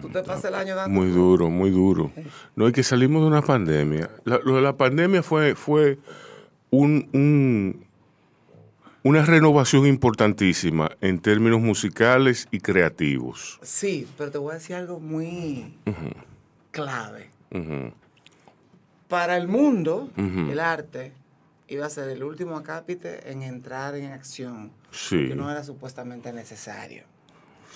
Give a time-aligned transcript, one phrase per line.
[0.00, 0.98] Tú te pasas el año dando.
[1.00, 2.10] Muy duro, muy duro.
[2.56, 4.10] No, es que salimos de una pandemia.
[4.24, 5.98] La- lo de la pandemia fue, fue
[6.70, 7.84] un, un-
[9.04, 13.58] una renovación importantísima en términos musicales y creativos.
[13.62, 15.74] Sí, pero te voy a decir algo muy
[16.72, 17.30] clave.
[19.08, 21.12] Para el mundo, el arte
[21.68, 24.70] iba a ser el último acápite en entrar en acción.
[24.90, 25.28] Sí.
[25.28, 27.04] Que no era supuestamente necesario.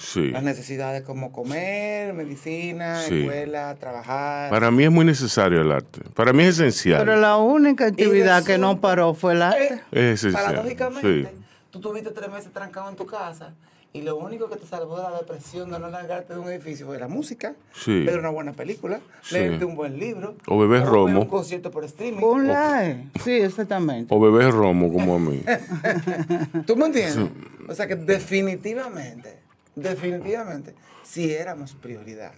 [0.03, 0.31] Sí.
[0.31, 3.21] Las necesidades como comer, medicina, Sí.
[3.21, 4.51] escuela, trabajar.
[4.51, 6.01] Para mí es muy necesario el arte.
[6.15, 6.99] Para mí es esencial.
[7.05, 9.81] Pero la única actividad que no paró fue el arte.
[9.93, 10.45] Es esencial.
[10.47, 11.43] Paradójicamente, Sí.
[11.71, 13.55] tú tuviste tres meses trancado en tu casa
[13.93, 16.87] y lo único que te salvó de la depresión de no largarte de un edificio
[16.87, 18.05] fue la música, Sí.
[18.05, 19.35] ver una buena película, Sí.
[19.35, 21.21] leerte un buen libro, O beber romo.
[21.21, 22.23] un concierto por streaming.
[22.23, 23.11] Online.
[23.23, 24.13] Sí, exactamente.
[24.13, 25.43] O beber romo como a mí.
[26.67, 27.31] ¿Tú me entiendes?
[27.69, 29.42] O sea que definitivamente,
[29.75, 32.33] definitivamente, sí éramos prioridad.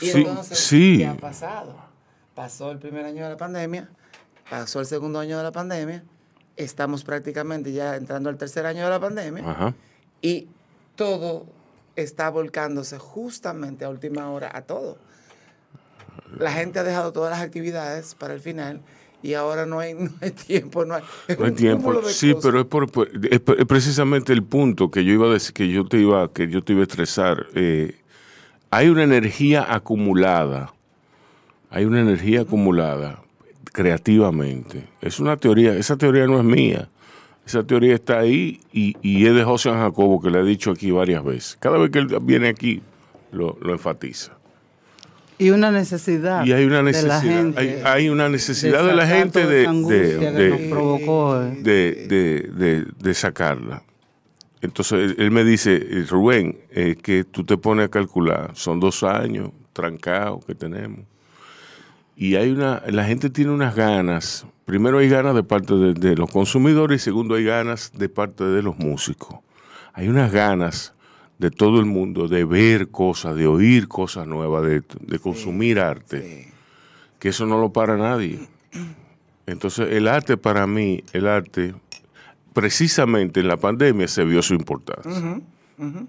[0.00, 0.98] Y Sí, entonces, sí.
[0.98, 1.76] ¿qué ha pasado?
[2.34, 3.88] Pasó el primer año de la pandemia,
[4.50, 6.02] pasó el segundo año de la pandemia,
[6.56, 9.74] estamos prácticamente ya entrando al tercer año de la pandemia Ajá.
[10.20, 10.48] y
[10.96, 11.46] todo
[11.96, 14.98] está volcándose justamente a última hora a todo.
[16.38, 18.80] La gente ha dejado todas las actividades para el final
[19.24, 21.02] y ahora no hay, no hay tiempo, no hay,
[21.38, 22.02] No hay tiempo.
[22.04, 25.32] Sí, pero es, por, por- es pre- es precisamente el punto que yo iba a
[25.32, 27.46] decir, que yo te iba, que yo te iba a estresar.
[27.54, 27.96] Eh,
[28.70, 30.72] hay una energía acumulada.
[31.70, 33.20] Hay una energía acumulada
[33.72, 34.84] creativamente.
[35.00, 36.88] Es una teoría, esa teoría no es mía.
[37.46, 40.90] Esa teoría está ahí y, y es de José Jacobo, que le he dicho aquí
[40.90, 41.56] varias veces.
[41.60, 42.80] Cada vez que él viene aquí,
[43.32, 44.32] lo, lo enfatiza.
[45.38, 46.44] Y una necesidad.
[46.44, 49.52] Y hay una de la necesidad, gente hay, hay una necesidad de, la gente toda
[49.52, 51.42] de, esa angustia de- que de- nos provocó.
[51.42, 51.58] eh.
[51.60, 53.82] de, de- sacarla.
[54.60, 58.80] Entonces él, él me dice, eh, Rubén, eh, que tú te pones a calcular, son
[58.80, 61.00] dos años trancados que tenemos.
[62.16, 66.30] Y hay una, la gente tiene unas ganas, primero hay ganas de parte de los
[66.30, 69.40] consumidores y segundo hay ganas de parte de los músicos.
[69.92, 70.93] Hay unas ganas
[71.38, 76.48] de todo el mundo de ver cosas, de oír cosas nuevas, de, de consumir arte,
[77.18, 78.38] que eso no lo para nadie.
[79.46, 81.74] Entonces, el arte para mí, el arte,
[82.52, 85.42] precisamente en la pandemia se vio su importancia.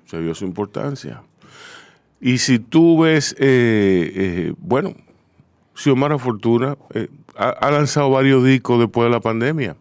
[0.05, 1.23] Se vio su importancia.
[2.21, 4.93] Y si tú ves, eh, eh, bueno,
[5.73, 9.75] Xiomara Fortuna eh, ha, ha lanzado varios discos después de la pandemia.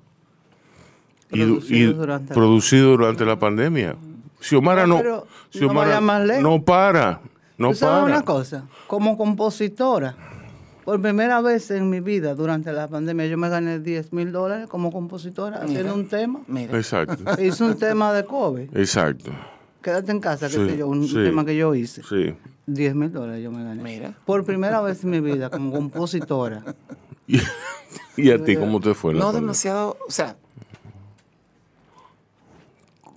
[1.31, 3.97] Producido y durante la- producido durante la pandemia.
[4.49, 6.43] Xiomara No, no, pero no Xiomara lejos.
[6.43, 7.21] no para,
[7.59, 8.17] no ¿Tú sabes para.
[8.17, 8.65] una cosa?
[8.87, 10.17] Como compositora,
[10.85, 14.69] por primera vez en mi vida durante la pandemia, yo me gané 10 mil dólares
[14.69, 16.41] como compositora haciendo un tema.
[16.73, 18.77] Exacto, Hice un tema de COVID.
[18.77, 19.31] exacto.
[19.81, 21.15] Quédate en casa, que Sí, sé yo, un sí.
[21.15, 22.03] tema que yo hice.
[22.03, 22.35] Sí.
[22.67, 24.15] 10 mil dólares yo me gané.
[24.25, 26.63] Por primera vez en mi vida como compositora.
[27.27, 27.39] ¿Y,
[28.17, 29.13] y a ti cómo te fue?
[29.13, 29.41] la No pandemia?
[29.43, 30.37] demasiado, o sea,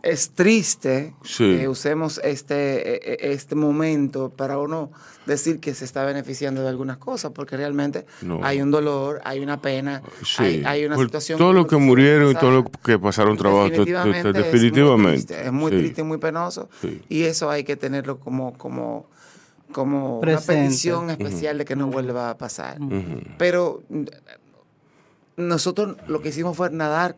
[0.03, 1.57] es triste Sí.
[1.59, 4.91] que usemos este, e- e- este momento para uno
[5.25, 8.39] decir que se está beneficiando de algunas cosas, porque realmente No.
[8.43, 10.43] hay un dolor, hay una pena, Sí.
[10.43, 11.37] hay, hay una Por situación...
[11.37, 15.33] Todo lo que murieron y todo lo que pasaron trabajo, te- te- te- Definitivamente, definitivamente.
[15.33, 15.77] Es muy triste, es muy, Sí.
[15.79, 16.69] triste y muy penoso.
[16.81, 17.01] Sí.
[17.09, 19.07] Y eso hay que tenerlo como, como,
[19.73, 20.53] como Presente.
[20.53, 22.77] una petición especial de que no vuelva a pasar.
[23.37, 24.03] Pero mm,
[25.37, 27.15] nosotros lo que hicimos fue nadar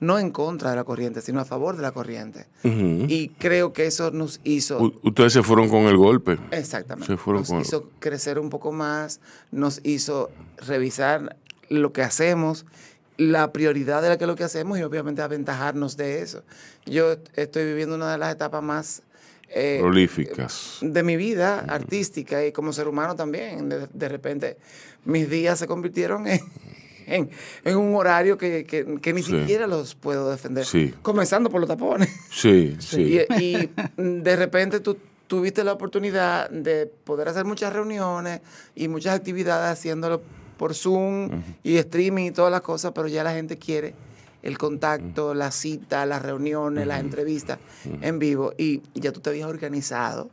[0.00, 2.46] no en contra de la corriente, sino a favor de la corriente.
[2.64, 4.78] Y creo que eso nos hizo...
[4.82, 6.38] U- Ustedes se fueron con el golpe.
[6.50, 7.06] Exactamente.
[7.12, 9.20] Se fueron nos con- hizo crecer un poco más,
[9.50, 10.30] nos hizo
[10.66, 11.36] revisar
[11.70, 12.66] lo que hacemos,
[13.16, 16.42] la prioridad de la que lo que hacemos y obviamente aventajarnos de eso.
[16.84, 19.02] Yo est- estoy viviendo una de las etapas más
[19.48, 20.78] eh, Prolíficas.
[20.82, 23.68] de mi vida artística y como ser humano también.
[23.70, 24.58] De, de repente
[25.06, 26.40] mis días se convirtieron en,
[27.06, 27.30] en,
[27.64, 29.32] en un horario que, que- que ni Sí.
[29.40, 30.64] siquiera los puedo defender.
[30.64, 30.92] Sí.
[31.02, 32.08] Comenzando por los tapones.
[32.30, 33.20] Sí, sí.
[33.38, 38.40] Y, y de repente tú tuviste la oportunidad de poder hacer muchas reuniones
[38.74, 40.22] y muchas actividades haciéndolo
[40.56, 43.94] por Zoom y streaming y todas las cosas, pero ya la gente quiere
[44.42, 47.58] el contacto, la cita, las reuniones, las entrevistas
[48.00, 50.30] en vivo y ya tú te habías organizado.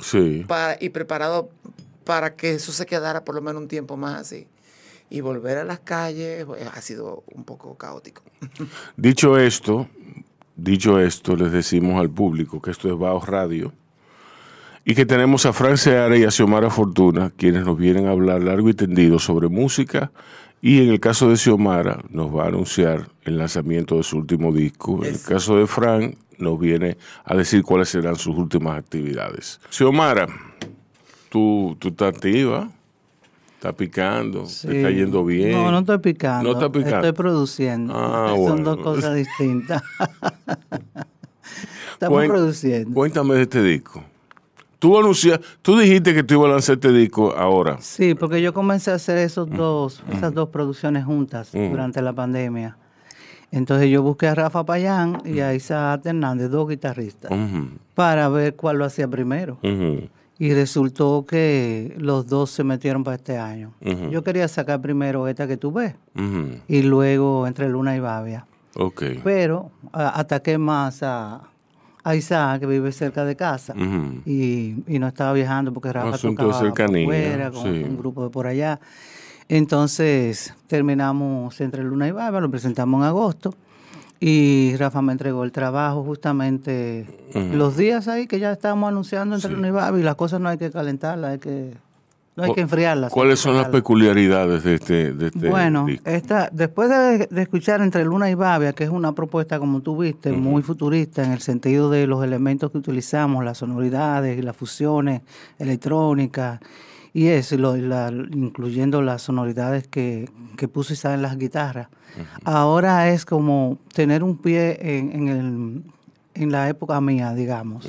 [0.00, 0.44] Sí.
[0.46, 1.50] para, y preparado
[2.04, 4.46] para que eso se quedara por lo menos un tiempo más así.
[5.10, 8.22] Y volver a las calles pues, ha sido un poco caótico.
[8.96, 9.88] Dicho esto,
[10.56, 13.72] dicho esto, les decimos al público que esto es Baos Radio
[14.84, 18.42] y que tenemos a Fran Seara y a Xiomara Fortuna, quienes nos vienen a hablar
[18.42, 20.10] largo y tendido sobre música
[20.62, 24.52] y en el caso de Xiomara nos va a anunciar el lanzamiento de su último
[24.52, 25.04] disco.
[25.04, 29.60] En el caso de Fran nos viene a decir cuáles serán sus últimas actividades.
[29.70, 30.26] Xiomara,
[31.28, 32.70] tú, tú estás activa,
[33.60, 34.94] estás picando, te está Sí.
[34.94, 35.52] yendo bien.
[35.52, 36.48] No, no estoy picando.
[36.48, 36.96] No estás picando.
[36.96, 37.92] Estoy produciendo.
[37.94, 38.62] Ah, Son bueno.
[38.62, 39.82] dos cosas distintas.
[41.92, 42.94] Estamos produciendo.
[42.94, 44.02] Cuéntame de este disco.
[44.78, 47.76] Tú anuncias, tú dijiste que tú ibas a lanzar este disco ahora.
[47.82, 51.70] Sí, porque yo comencé a hacer esos dos, esas dos producciones juntas Mm.
[51.70, 52.78] durante la pandemia.
[53.52, 57.30] Entonces yo busqué a Rafa Payán y a Isaac Hernández, dos guitarristas,
[57.94, 59.58] para ver cuál lo hacía primero.
[60.40, 63.74] Y resultó que los dos se metieron para este año.
[64.10, 65.94] Yo quería sacar primero esta que tú ves
[66.66, 68.46] y luego entre Luna y Bavia.
[68.74, 69.02] Ok.
[69.22, 71.42] Pero a- ataqué más a,
[72.02, 73.74] a Isaac, que vive cerca de casa.
[74.24, 77.82] Y, y no estaba viajando porque Rafa asunto tocaba por cercanía, fuera con sí.
[77.86, 78.80] un grupo de por allá.
[79.50, 83.52] Entonces terminamos entre Luna y Barba, lo presentamos en agosto
[84.20, 87.06] y Rafa me entregó el trabajo justamente
[87.54, 89.56] los días ahí que ya estábamos anunciando entre Sí.
[89.56, 91.72] Luna y las cosas no hay que calentarlas, hay que,
[92.36, 93.10] no hay que enfriarlas.
[93.12, 96.08] ¿Cuáles que son las peculiaridades de este, de este Bueno, disco?
[96.10, 99.96] esta, después de, de escuchar Entre Luna y Bavia, que es una propuesta, como tú
[99.96, 104.54] viste, muy futurista en el sentido de los elementos que utilizamos, las sonoridades y las
[104.54, 105.22] fusiones
[105.58, 106.60] electrónicas
[107.12, 111.88] y eso, y lo- la- incluyendo las sonoridades que, que Isaac en las guitarras.
[112.44, 115.82] Ahora es como tener un pie en, en, el,
[116.34, 117.86] en la época mía, digamos.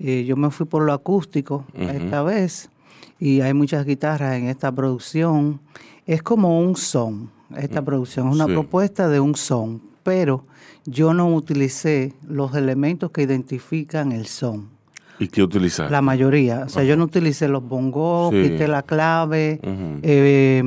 [0.00, 2.70] Eh, yo me fui por lo acústico esta vez
[3.20, 5.60] y hay muchas guitarras en esta producción.
[6.06, 8.50] Es como un son, esta producción es una Mm.
[8.50, 8.54] Sí.
[8.54, 10.44] propuesta de un son, pero
[10.86, 14.68] yo no utilicé los elementos que identifican el son.
[15.18, 15.90] ¿Y qué utilizaste?
[15.92, 18.42] La mayoría, o sea, yo no utilicé los bongos, Sí.
[18.42, 19.60] quité la clave,
[20.02, 20.62] eh,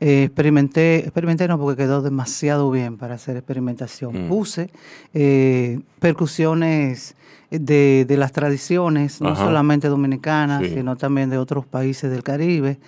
[0.00, 4.26] eh, experimenté, experimenté no porque quedó demasiado bien para hacer experimentación.
[4.26, 4.28] Mm.
[4.28, 4.70] Puse
[5.12, 7.14] eh, percusiones
[7.60, 9.44] de, de las tradiciones, no Ajá.
[9.44, 10.74] solamente dominicanas, Sí.
[10.74, 12.78] sino también de otros países del Caribe.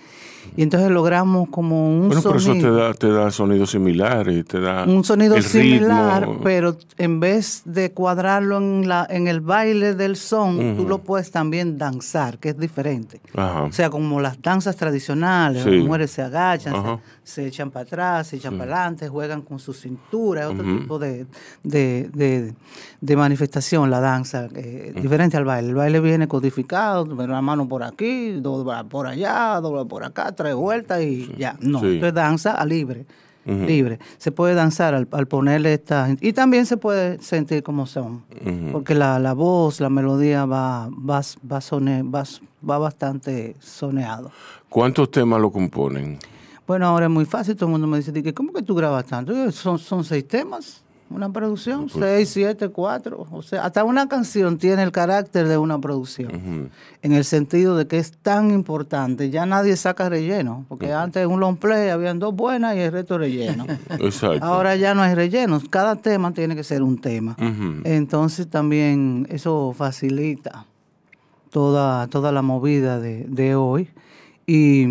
[0.55, 4.45] Y entonces logramos como un Bueno, pero eso te sonido da, te da sonidos similares,
[4.45, 6.39] te da un sonido el similar, ritmo.
[6.41, 10.89] pero en vez de cuadrarlo en, la, en el baile del son, tú Ujú.
[10.89, 13.19] lo puedes también danzar, que es diferente.
[13.35, 13.63] Ajá.
[13.63, 15.69] O sea, como las danzas tradicionales, Sí.
[15.71, 16.73] las mujeres se agachan,
[17.25, 18.57] se, se echan para atrás, se echan Sí.
[18.59, 21.25] para adelante, juegan con su cintura, es otro tipo de,
[21.63, 22.53] de, de-
[23.01, 25.69] de manifestación, la danza, eh, diferente al baile.
[25.69, 30.55] El baile viene codificado, la mano por aquí, dobla por allá, dobla por acá, tres
[30.55, 31.55] vueltas y ya.
[31.61, 31.95] No, Sí.
[31.95, 33.05] esto es danza a libre.
[33.45, 33.97] Libre.
[34.17, 36.09] Se puede danzar al, al ponerle esta.
[36.19, 38.23] Y también se puede sentir como son.
[38.73, 42.23] Porque la, la voz, la melodía va, va, va, sone- va,
[42.69, 44.31] va bastante soneado.
[44.67, 46.19] ¿Cuántos temas lo componen?
[46.67, 48.75] Bueno, ahora es muy fácil, todo el mundo me dice, "Di que, ¿cómo que tú
[48.75, 49.31] grabas tanto?
[49.33, 53.27] Yo, Son, son seis temas, una producción, seis, siete, cuatro.
[53.31, 56.69] O sea, hasta una canción tiene el carácter de una producción,
[57.01, 61.31] en el sentido de que es tan importante, ya nadie saca relleno, porque antes en
[61.31, 63.65] un long play habían dos buenas y el resto relleno.
[63.99, 64.45] Exacto.
[64.45, 67.35] Ahora ya no hay rellenos, cada tema tiene que ser un tema.
[67.83, 70.65] Entonces también eso facilita
[71.49, 73.89] toda, toda la movida de, de hoy.
[74.45, 74.85] Y,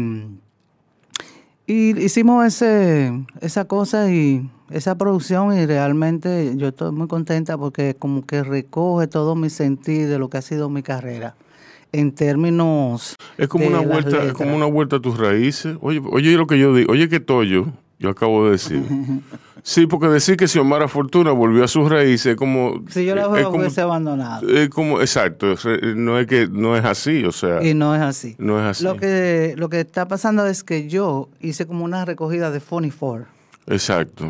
[1.66, 7.94] y hicimos ese, esa cosa y esa producción y realmente yo estoy muy contenta porque
[7.98, 11.34] como que recoge todo mi sentir de lo que ha sido mi carrera.
[11.92, 15.76] en términos Es como de una vuelta, es como una vuelta a tus raíces.
[15.80, 17.66] Oye, oye lo que yo digo, oye que Toyo,
[17.98, 18.82] yo acabo de decir.
[19.62, 23.22] Sí, porque decir que Xiomara Fortuna volvió a sus raíces es como Si yo la
[23.22, 24.48] es hubiera como, hubiese abandonado.
[24.48, 28.00] es como exacto, es no es que no es así, o sea, Y no es
[28.00, 28.36] así.
[28.38, 28.84] no es así.
[28.84, 32.92] Lo que, lo que está pasando es que yo hice como una recogida de Funny
[32.92, 33.26] Four.
[33.66, 34.26] Exacto.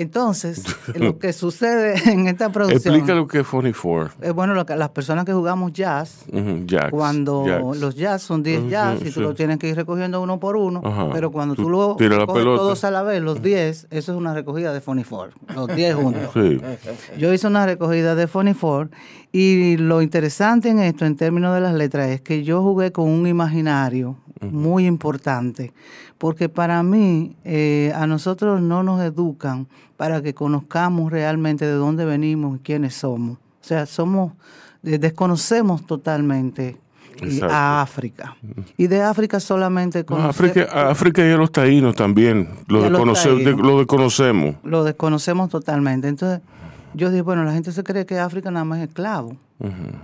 [0.00, 0.62] Entonces,
[0.94, 2.94] lo que sucede en esta producción.
[2.94, 4.12] Explica lo que es Funny Four.
[4.20, 6.24] es bueno, lo que, las personas que jugamos jazz,
[6.66, 7.78] jacks, cuando jacks.
[7.78, 9.20] los jazz son 10 Ujú, jazz y tú sí.
[9.20, 12.84] lo tienes que ir recogiendo uno por uno, pero cuando tú, Tú lo recoges todos
[12.84, 16.30] a la vez, los 10, eso es una recogida de Funny Four, los 10 juntos.
[16.38, 16.60] Sí.
[17.18, 18.90] Yo hice una recogida de Funny Four
[19.32, 23.08] y lo interesante en esto, en términos de las letras, es que yo jugué con
[23.08, 25.72] un imaginario muy importante,
[26.18, 32.04] porque para mí, eh, a nosotros no nos educan para que conozcamos realmente de dónde
[32.04, 33.38] venimos y quiénes somos.
[33.38, 34.32] O sea, somos,
[34.82, 36.76] eh, desconocemos totalmente
[37.20, 37.54] Exacto.
[37.54, 38.36] a África.
[38.76, 40.36] Y de África solamente No, conocemos...
[40.36, 44.56] África, África y a los taínos también, lo, desconoce- de- desconocemos.
[44.62, 46.08] lo desconocemos totalmente.
[46.08, 46.40] Entonces,
[46.94, 49.36] yo dije, bueno, la gente se cree que África nada más es esclavo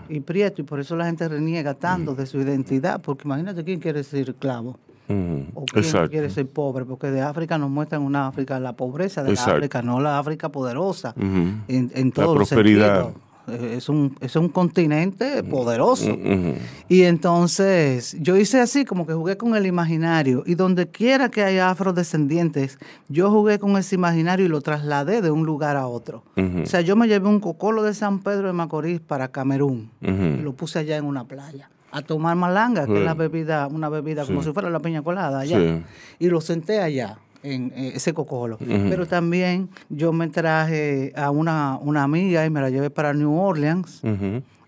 [0.09, 3.79] y prieto, y por eso la gente reniega tanto de su identidad, porque imagínate quién
[3.79, 4.77] quiere ser esclavo
[5.09, 6.11] O quién Exacto.
[6.11, 9.51] quiere ser pobre, porque de África nos muestran una África, la pobreza de Exacto.
[9.53, 11.27] la África, no la África poderosa, Ujú.
[11.69, 13.03] en, en La todos los prosperidad.
[13.05, 13.25] sentidos.
[13.47, 16.11] Eh, Es un, es un continente poderoso.
[16.15, 16.55] Ujú.
[16.89, 20.43] Y entonces yo hice así, como que jugué con el imaginario.
[20.47, 22.79] Y donde quiera que haya afrodescendientes,
[23.11, 26.25] yo jugué con ese imaginario y lo trasladé de un lugar a otro.
[26.39, 26.63] Ujú.
[26.63, 30.41] O sea, yo me llevé un cocolo de San Pedro de Macorís para Camerún y
[30.41, 31.69] lo puse allá en una playa.
[31.97, 35.39] A tomar malanga, que es la bebida, una bebida como si fuera la piña colada
[35.39, 35.59] allá.
[35.59, 35.83] Sí.
[36.19, 38.59] Y lo senté allá, en eh, ese cocolo.
[38.59, 43.39] Pero también yo me traje a una, una amiga y me la llevé para New
[43.39, 44.03] Orleans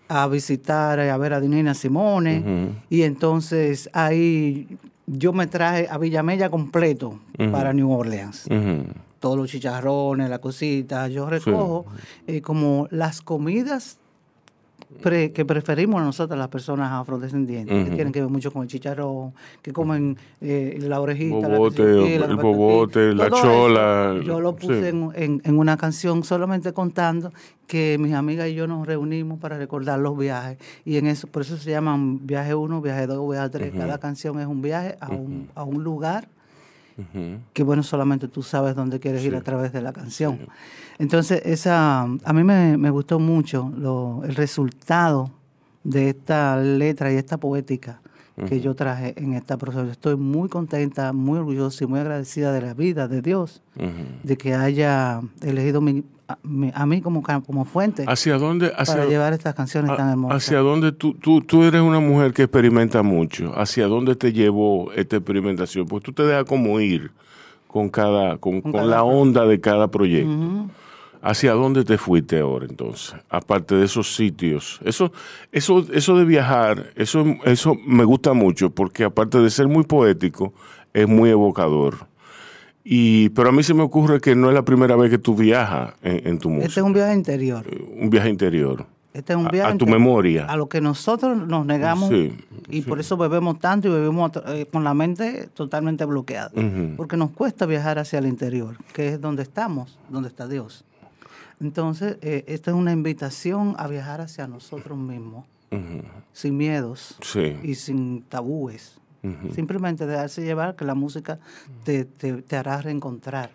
[0.07, 2.71] a visitar, eh, a ver a Dinina Simone.
[2.89, 7.19] Y entonces ahí yo me traje a Villamella completo
[7.51, 8.47] para New Orleans.
[9.19, 11.07] Todos los chicharrones, la cosita.
[11.07, 11.85] Yo recojo
[12.27, 13.97] eh, como las comidas
[15.01, 19.33] pre- que preferimos nosotros las personas afrodescendientes, que tienen que ver mucho con el chicharrón,
[19.61, 21.57] que comen eh, la orejita, la
[22.19, 24.87] la el bobote, la chola, eso, Yo lo puse sí.
[24.87, 27.31] en, en- en una canción solamente contando
[27.67, 30.57] que mis amigas y yo nos reunimos para recordar los viajes.
[30.85, 33.73] Y en eso, por eso se llaman viaje 1, viaje 2, viaje 3.
[33.77, 36.29] Cada canción es un viaje a, un, a un lugar
[37.53, 40.39] Que bueno, solamente tú sabes dónde quieres ir a través de la canción.
[40.99, 45.29] Entonces, esa, a mí me, me gustó mucho lo, el resultado
[45.83, 48.01] de esta letra y esta poética
[48.47, 49.89] que yo traje en esta profesión.
[49.89, 53.61] Estoy muy contenta, muy orgullosa y muy agradecida de la vida de Dios,
[54.23, 56.37] de que haya elegido mi- a,
[56.73, 58.71] a mí como, como fuente ¿Hacia dónde?
[58.75, 60.37] Hacia, para llevar estas canciones tan hermosas.
[60.37, 63.53] ¿Hacia dónde tú, tú, tú eres una mujer que experimenta mucho?
[63.57, 65.87] ¿Hacia dónde te llevó esta experimentación?
[65.87, 67.11] Pues tú te dejas como ir
[67.67, 70.67] con cada, con, con cada la onda de cada proyecto.
[71.21, 73.15] ¿Hacia dónde te fuiste ahora entonces?
[73.29, 74.79] Aparte de esos sitios.
[74.83, 75.11] Eso,
[75.51, 80.53] eso, eso de viajar, eso, eso me gusta mucho porque aparte de ser muy poético,
[80.93, 82.07] es muy evocador.
[82.89, 85.35] Y, pero a mí se me ocurre que no es la primera vez que tú
[85.35, 86.67] viajas en, en tu música.
[86.69, 87.65] Este es un viaje interior.
[87.99, 88.85] un viaje interior.
[89.13, 90.45] Este es un viaje a tu memoria.
[90.45, 92.33] A lo que nosotros nos negamos Sí,
[92.69, 96.51] y por eso bebemos tanto y bebemos eh, con la mente totalmente bloqueada.
[96.95, 100.85] Porque nos cuesta viajar hacia el interior, que es donde estamos, donde está Dios.
[101.59, 105.45] Entonces, eh, esta es una invitación a viajar hacia nosotros mismos,
[106.31, 107.57] sin miedos Sí.
[107.63, 108.97] y sin tabúes.
[109.23, 109.53] Ujú.
[109.53, 111.39] Simplemente dejarse llevar, que la música
[111.83, 113.49] te, te- te hará reencontrar.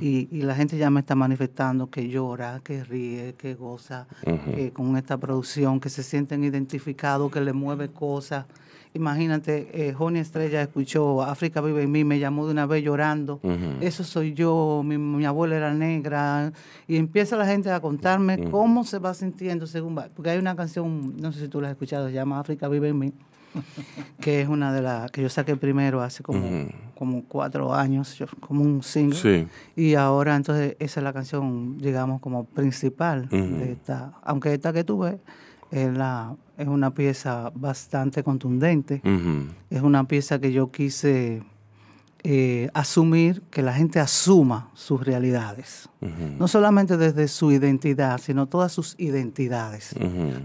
[0.00, 4.06] Y, y la gente ya me está manifestando que llora, que ríe, que goza
[4.54, 8.46] que con esta producción, que se sienten identificados, que le mueve cosas.
[8.94, 13.40] Imagínate, eh, Joni Estrella escuchó África vive en mí, me llamó de una vez llorando.
[13.82, 16.52] Eso soy yo, mi, mi abuela era negra.
[16.86, 20.08] Y empieza la gente a contarme cómo se va sintiendo según va.
[20.14, 22.88] Porque hay una canción, no sé si tú la has escuchado, se llama África vive
[22.88, 23.12] en mí,
[24.20, 26.40] que es una de las que yo saqué primero hace como,
[26.96, 29.16] como cuatro años, yo- como un single.
[29.16, 29.46] Sí.
[29.76, 34.12] Y ahora entonces esa es la canción, digamos, como principal de esta.
[34.22, 35.18] Aunque esta que tuve
[35.70, 39.00] es, la, es una pieza bastante contundente.
[39.70, 41.42] Es una pieza que yo quise
[42.24, 45.88] eh, asumir, que la gente asuma sus realidades.
[46.00, 49.94] No solamente desde su identidad, sino todas sus identidades.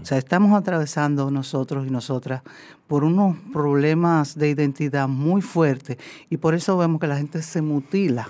[0.02, 2.42] O sea, estamos atravesando nosotros y nosotras
[2.86, 5.96] por unos problemas de identidad muy fuertes
[6.28, 8.28] y por eso vemos que la gente se mutila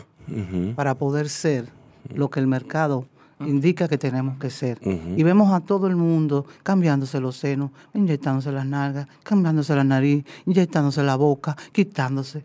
[0.74, 1.68] para poder ser
[2.14, 3.06] lo que el mercado
[3.40, 4.78] indica que tenemos que ser.
[5.16, 10.24] Y vemos a todo el mundo cambiándose los senos, inyectándose las nalgas, cambiándose la nariz,
[10.46, 12.44] inyectándose la boca, quitándose,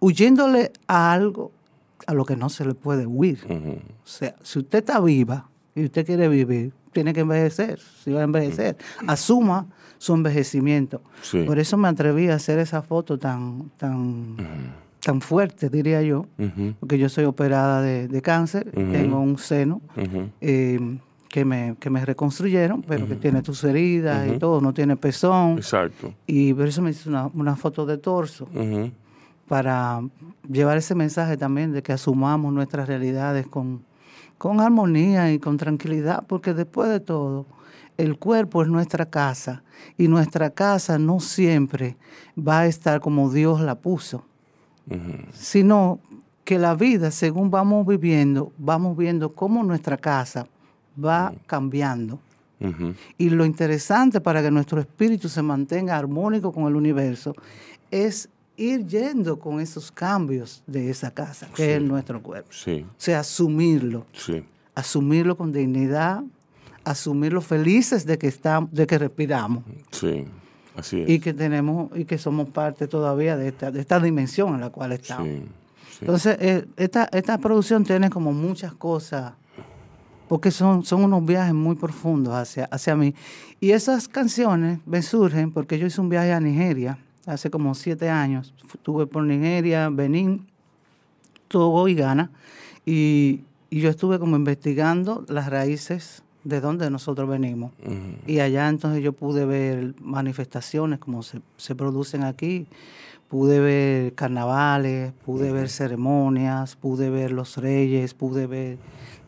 [0.00, 1.52] huyéndole a algo
[2.06, 3.38] a lo que no se le puede huir.
[4.04, 7.78] O sea, si usted está viva y usted quiere vivir, tiene que envejecer.
[8.02, 8.76] Si va a envejecer,
[9.06, 9.66] asuma
[9.98, 11.02] su envejecimiento.
[11.22, 11.44] Sí.
[11.44, 14.36] Por eso me atreví a hacer esa foto tan, tan,
[14.98, 16.26] tan fuerte, diría yo,
[16.80, 19.82] porque yo soy operada de, de cáncer, tengo un seno
[20.40, 24.96] eh, que, me, que me reconstruyeron, pero que tiene tus heridas y todo, no tiene
[24.96, 25.58] pezón.
[25.58, 26.14] Exacto.
[26.26, 28.90] Y por eso me hice una, una foto de torso Ujú.
[29.50, 30.00] Para
[30.48, 33.82] llevar ese mensaje también de que asumamos nuestras realidades con,
[34.38, 37.46] con armonía y con tranquilidad, porque después de todo,
[37.96, 39.64] el cuerpo es nuestra casa
[39.98, 41.96] y nuestra casa no siempre
[42.38, 44.24] va a estar como Dios la puso,
[45.32, 45.98] sino
[46.44, 50.46] que la vida, según vamos viviendo, vamos viendo cómo nuestra casa
[51.04, 52.20] va cambiando.
[53.18, 57.34] Y lo interesante para que nuestro espíritu se mantenga armónico con el universo
[57.90, 58.28] es
[58.60, 62.50] ir yendo con esos cambios de esa casa, que es nuestro cuerpo.
[62.52, 64.44] Sí, O sea, asumirlo, sí.
[64.74, 66.22] asumirlo con dignidad,
[66.84, 70.24] asumirlo felices de que estamos, de que respiramos Sí,
[70.76, 71.08] así es.
[71.10, 74.70] y que tenemos y que somos parte todavía de esta, de esta dimensión en la
[74.70, 75.26] cual estamos.
[75.28, 75.42] Sí,
[75.90, 75.98] sí.
[76.02, 79.32] Entonces, eh, esta, esta producción tiene como muchas cosas,
[80.28, 83.14] porque son, son unos viajes muy profundos hacia, hacia mí.
[83.58, 88.10] Y esas canciones me surgen porque yo hice un viaje a Nigeria hace como siete
[88.10, 88.54] años.
[88.72, 90.46] Estuve por Nigeria, Benín,
[91.48, 92.30] Togo y Ghana.
[92.86, 97.72] Y, y yo estuve como investigando las raíces de donde nosotros venimos.
[98.26, 102.66] Y allá entonces yo pude ver manifestaciones como se, se producen aquí,
[103.28, 108.78] pude ver carnavales, pude ver ceremonias, pude ver los reyes, pude ver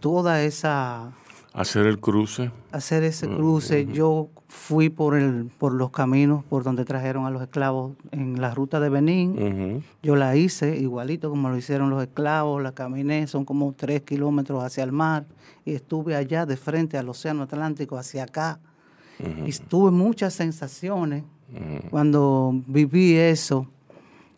[0.00, 1.12] toda esa,
[1.54, 2.50] Hacer el cruce.
[2.70, 3.86] hacer ese cruce.
[3.86, 8.54] Yo fui por, el, por los caminos por donde trajeron a los esclavos en la
[8.54, 9.82] ruta de Benín.
[10.02, 14.64] Yo la hice igualito como lo hicieron los esclavos, la caminé, son como tres kilómetros
[14.64, 15.26] hacia el mar
[15.64, 18.58] y estuve allá de frente al Océano Atlántico, hacia acá.
[19.46, 21.22] Y tuve muchas sensaciones
[21.90, 23.66] cuando viví eso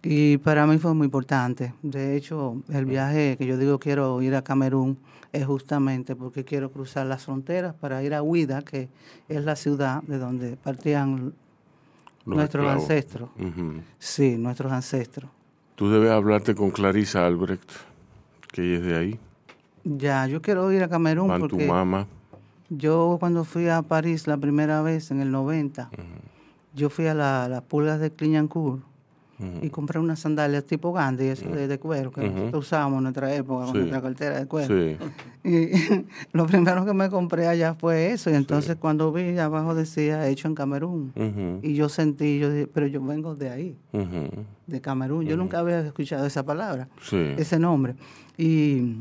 [0.02, 1.72] y para mí fue muy importante.
[1.82, 4.98] De hecho, el viaje que yo digo quiero ir a Camerún
[5.34, 8.88] es justamente porque quiero cruzar las fronteras para ir a Huida, que
[9.28, 11.34] es la ciudad de donde partían
[12.24, 12.82] Los nuestros esclavos.
[12.84, 13.30] ancestros.
[13.98, 15.30] Sí, nuestros ancestros.
[15.74, 17.68] Tú debes hablarte con Clarisa Albrecht,
[18.52, 19.18] que ella es de ahí.
[19.82, 22.06] Ya, yo quiero ir a Camerún Van tu porque mamá.
[22.70, 25.90] yo cuando fui a París la primera vez en el 90,
[26.74, 28.82] yo fui a la- las pulgas de Clignancourt
[29.62, 33.34] y compré unas sandalias tipo Gandhi, eso de, de cuero, que nosotros usábamos en nuestra
[33.34, 33.70] época Sí.
[33.72, 34.74] con nuestra cartera de cuero.
[34.74, 34.96] Sí.
[35.44, 38.30] Y lo primero que me compré allá fue eso.
[38.30, 41.12] Y entonces cuando vi abajo decía hecho en Camerún.
[41.62, 43.76] Y yo sentí, yo dije, pero yo vengo de ahí,
[44.66, 45.24] de Camerún.
[45.26, 46.88] Yo nunca había escuchado esa palabra,
[47.36, 47.94] ese nombre.
[48.36, 48.94] Y,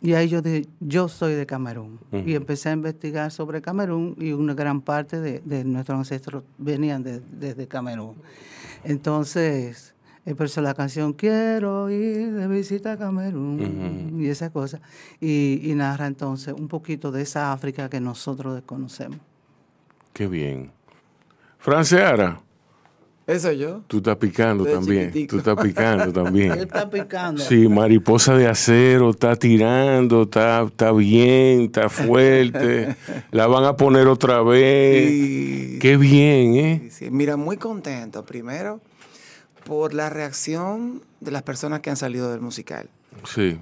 [0.00, 1.98] y ahí yo dije, yo soy de Camerún.
[2.12, 7.02] Y empecé a investigar sobre Camerún y una gran parte de, de nuestros ancestros venían
[7.02, 8.14] de- desde Camerún.
[8.84, 14.80] Entonces, eso la canción Quiero ir de visita a Camerún y esa cosa.
[15.20, 19.18] Y, y narra entonces un poquito de esa África que nosotros desconocemos.
[20.12, 20.70] Qué bien.
[21.58, 22.40] Franceara,
[23.28, 23.82] Eso yo.
[23.88, 25.08] tú estás picando también.
[25.08, 25.32] chiquitico.
[25.32, 26.52] Tú estás picando Él también.
[26.52, 27.42] está picando.
[27.44, 32.96] Sí, mariposa de acero, está tirando, está, está bien, está fuerte.
[33.30, 35.10] La van a poner otra vez.
[35.10, 35.78] Sí.
[35.78, 36.80] Qué bien, ¿eh?
[36.84, 37.10] Sí, sí.
[37.10, 38.24] Mira, muy contento.
[38.24, 38.80] Primero,
[39.66, 42.88] por la reacción de las personas que han salido del musical.
[43.26, 43.58] Sí.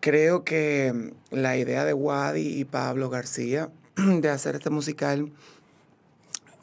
[0.00, 5.30] Creo que mm, la idea de Wadi y Pablo García de hacer este musical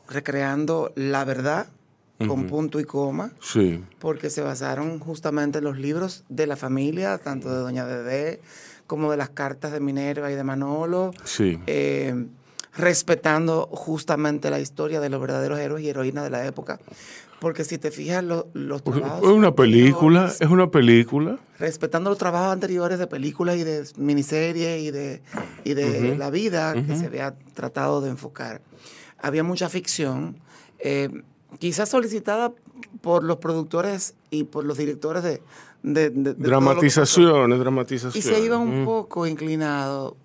[0.08, 1.66] recreando la verdad
[2.28, 3.84] con punto y coma, Sí.
[4.00, 8.40] porque se basaron justamente en los libros de la familia, tanto de Doña Dedé
[8.88, 11.60] como de las cartas de Minerva y de Manolo, Sí.
[11.68, 12.26] eh,
[12.76, 16.80] respetando justamente la historia de los verdaderos héroes y heroínas de la época.
[17.40, 19.30] Porque si te fijas, lo- los Es trabajos...
[19.30, 21.40] una película, es una película.
[21.60, 25.22] respetando los trabajos anteriores de películas y de miniseries y de,
[25.64, 28.62] y de la vida que se había tratado de enfocar.
[29.20, 30.38] Había mucha ficción,
[30.80, 31.10] eh,
[31.60, 32.52] quizás solicitada
[33.02, 35.42] por los productores y por los directores de...
[35.84, 36.34] de- pasó.
[36.38, 38.24] Dramatizaciones, Y dramatizaciones.
[38.40, 38.86] se iba un Mm.
[38.86, 40.16] poco inclinado,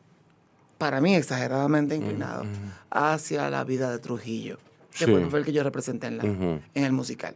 [0.79, 2.45] para mí exageradamente inclinado,
[2.91, 4.59] hacia la vida de Trujillo,
[4.97, 5.13] que Sí.
[5.31, 7.35] fue el que yo representé en, la, en el musical.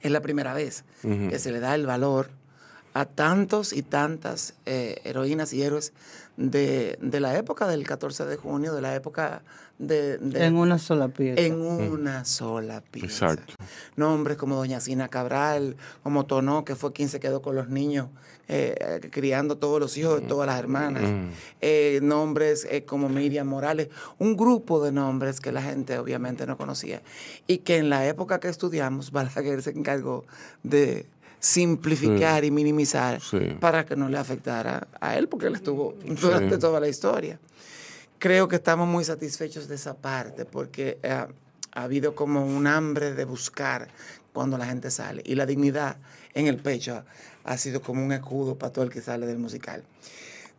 [0.00, 2.30] Es la primera vez que se le da el valor
[2.94, 5.92] a tantos y tantas eh, heroínas y héroes
[6.36, 9.42] de, de la época del 14 de junio, de la época
[9.78, 10.18] de...
[10.18, 11.40] de- En una sola pieza.
[11.40, 13.06] en una sola pieza.
[13.32, 13.54] Exacto.
[13.96, 18.08] Nombres como Doña Sina Cabral, como Tonó, que fue quien se quedó con los niños,
[18.48, 21.02] eh, eh, criando todos los hijos de todas las hermanas.
[21.60, 26.56] Eh, nombres eh, como Miriam Morales, un grupo de nombres que la gente obviamente no
[26.56, 27.02] conocía.
[27.46, 30.24] Y que en la época que estudiamos, Balaguer se encargó
[30.62, 31.06] de
[31.42, 33.56] simplificar y minimizar Sí.
[33.60, 37.38] para que no le afectara a él, porque él estuvo durante toda la historia
[38.22, 43.14] creo que estamos muy satisfechos de esa parte porque eh, ha habido como un hambre
[43.14, 43.88] de buscar
[44.32, 45.96] cuando la gente sale y la dignidad
[46.32, 47.02] en el pecho
[47.42, 49.82] ha, sido como un escudo para todo el que sale del musical.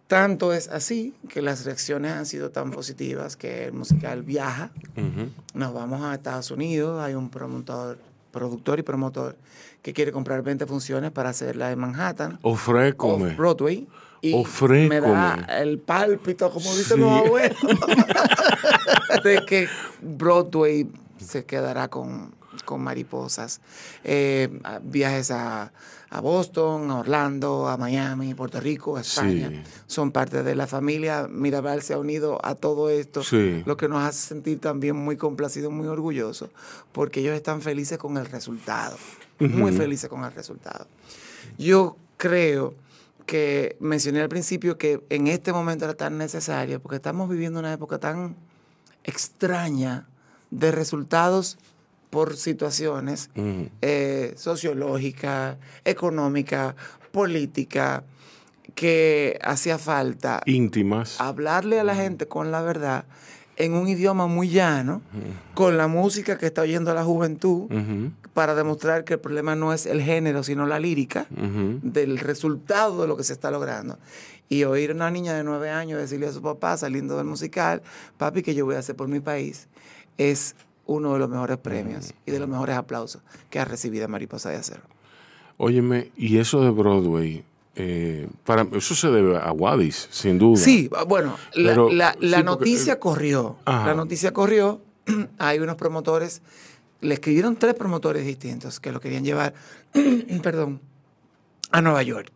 [0.08, 4.72] Tanto es así que las reacciones han sido tan positivas que el musical viaja.
[4.98, 5.32] Ujú.
[5.54, 7.98] Nos vamos a Estados Unidos, hay un promotor,
[8.34, 9.38] productor y promotor
[9.82, 12.40] que quiere comprar 20 funciones para hacerla en Manhattan.
[12.42, 13.30] Ofrécome.
[13.32, 13.88] Off Broadway.
[14.22, 14.88] Y Ofrécome.
[14.90, 17.02] me da el pálpito, como dicen Sí.
[17.04, 17.58] los abuelos,
[19.24, 19.68] de que
[20.02, 20.88] Broadway
[21.20, 22.34] se quedará con,
[22.66, 23.62] con mariposas.
[24.04, 24.50] Eh,
[24.84, 25.72] viajes a,
[26.16, 29.50] a Boston, a Orlando, a Miami, Puerto Rico, a España.
[29.50, 29.62] Sí.
[29.88, 31.28] Son parte de la familia.
[31.28, 33.64] Mirabal se ha unido a todo esto, Sí.
[33.66, 36.52] lo que nos hace sentir también muy complacidos, muy orgullosos,
[36.92, 38.96] porque ellos están felices con el resultado,
[39.40, 40.86] muy felices con el resultado.
[41.58, 42.76] Yo creo
[43.26, 47.74] que mencioné al principio que en este momento era tan necesario porque estamos viviendo una
[47.74, 48.36] época tan
[49.04, 50.06] extraña
[50.52, 51.58] de resultados
[52.14, 53.32] por situaciones
[53.82, 56.76] eh, sociológicas, económicas,
[57.12, 58.04] políticas,
[58.76, 61.20] que hacía falta Íntimas.
[61.20, 63.06] hablarle a la gente con la verdad
[63.56, 65.02] en un idioma muy llano,
[65.56, 67.68] con la música que está oyendo la juventud,
[68.36, 73.08] para demostrar que el problema no es el género, sino la lírica del resultado de
[73.08, 73.98] lo que se está logrando.
[74.50, 77.82] Y oír a una niña de nueve años decirle a su papá saliendo del musical,
[78.18, 79.68] papi, que yo voy a hacer por mi país,
[80.20, 84.50] es uno de los mejores premios y de los mejores aplausos que ha recibido Mariposa
[84.50, 84.82] de Acero.
[85.58, 87.44] Óyeme, y eso de Broadway,
[87.76, 90.58] eh, para eso se debe a Wadis, sin duda.
[90.58, 93.58] Sí, bueno, la, Pero- la- la sí, porque- noticia corrió.
[93.66, 93.88] Ajá.
[93.88, 94.82] La noticia corrió.
[95.38, 96.42] Hay unos promotores,
[97.02, 99.54] le escribieron tres promotores distintos que lo querían llevar,
[100.44, 100.82] perdón,
[101.72, 102.32] a Nueva York.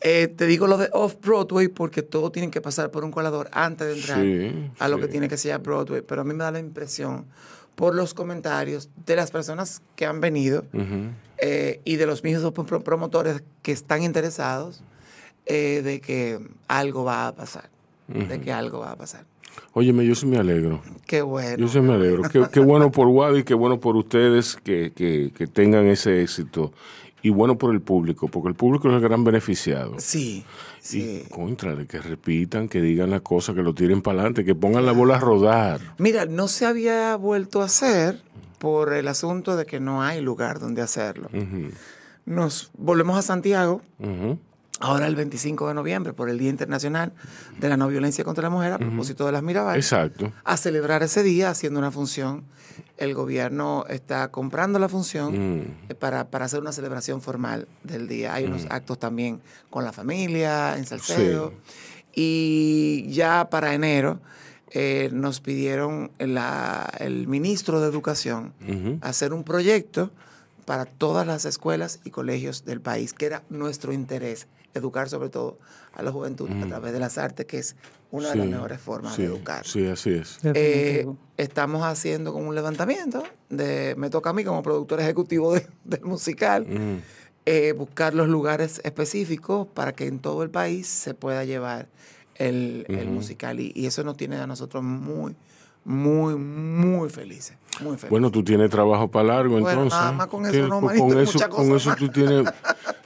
[0.00, 3.86] Eh, te digo lo de Off-Broadway porque todo tiene que pasar por un colador antes
[3.86, 6.02] de entrar Sí, a lo que tiene que ser Broadway.
[6.06, 7.24] Pero a mí me da la impresión,
[7.74, 10.64] por los comentarios de las personas que han venido,
[11.38, 14.82] eh, y de los mismos pro- promotores que están interesados
[15.46, 17.68] eh, de que algo va a pasar,
[18.08, 19.24] de que algo va a pasar.
[19.72, 20.82] Óyeme, yo sí me alegro.
[21.06, 21.56] Qué bueno.
[21.58, 22.22] Yo sí me alegro.
[22.28, 26.72] Qué, qué bueno por Wadis, qué bueno por ustedes que, que- que tengan ese éxito.
[27.22, 29.94] Y bueno por el público, porque el público es el gran beneficiado.
[29.98, 30.44] Sí,
[30.84, 31.24] sí.
[31.26, 34.54] Y contra de que repitan, que digan las cosas, que lo tiren para adelante, que
[34.54, 35.80] pongan la bola a rodar.
[35.98, 38.22] Mira, no se había vuelto a hacer
[38.58, 41.28] por el asunto de que no hay lugar donde hacerlo.
[42.26, 43.82] Nos volvemos a Santiago,
[44.80, 47.12] ahora el 25 de noviembre, por el Día Internacional
[47.58, 49.76] de la No Violencia contra la Mujer, a propósito de las Mirabal.
[49.76, 50.32] Exacto.
[50.44, 52.44] a celebrar ese día haciendo una función.
[52.96, 55.62] El gobierno está comprando la función Mm.
[55.88, 58.34] eh, para, para hacer una celebración formal del día.
[58.34, 61.52] Hay unos actos también con la familia, en Salcedo.
[62.14, 64.20] Y ya para enero
[64.70, 68.52] eh, nos pidieron la- el ministro de Educación
[69.02, 70.10] hacer un proyecto
[70.64, 75.58] para todas las escuelas y colegios del país, que era nuestro interés, educar sobre todo
[75.94, 77.76] a la juventud a través de las artes, que es
[78.16, 79.66] una de las mejores formas sí, de educar.
[79.66, 80.38] Sí, así es.
[80.44, 81.16] Eh, Definitivo.
[81.36, 86.02] estamos haciendo como un levantamiento, de, me toca a mí como productor ejecutivo de- del
[86.02, 86.98] musical, Mm.
[87.46, 91.88] eh, buscar los lugares específicos para que en todo el país se pueda llevar
[92.36, 95.34] el, el musical y, y eso nos tiene a nosotros muy,
[95.84, 97.56] muy, muy felices.
[97.80, 98.10] Muy felices.
[98.10, 99.98] Bueno, tú tienes trabajo para largo, Bueno, entonces.
[99.98, 102.48] nada más con eso no, con manito, eso, con tú tienes.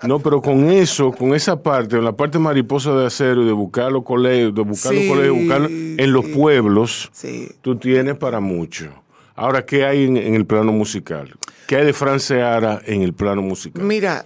[0.03, 3.53] No, pero con eso, con esa parte, en la parte mariposa de acero y de
[3.53, 6.33] buscar los colegios, de buscar los colegios, buscar en los sí.
[6.33, 7.49] pueblos, sí.
[7.63, 8.87] tú tienes para mucho.
[9.35, 11.35] Ahora, ¿qué hay en, en el plano musical?
[11.69, 13.83] ¿Qué hay de Fran Seara en el plano musical?
[13.85, 14.25] Mira,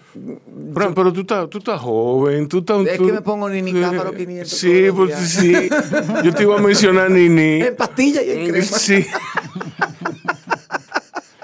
[0.74, 2.86] Fran, pero tú estás, tú estás joven, tú estás...
[2.86, 5.68] Es tú- que me pongo Nini Cáfaro 500 Sí, pues sí.
[6.24, 7.62] Yo te iba a mencionar Nini.
[7.62, 8.64] en pastilla y en crema.
[8.66, 9.04] Sí.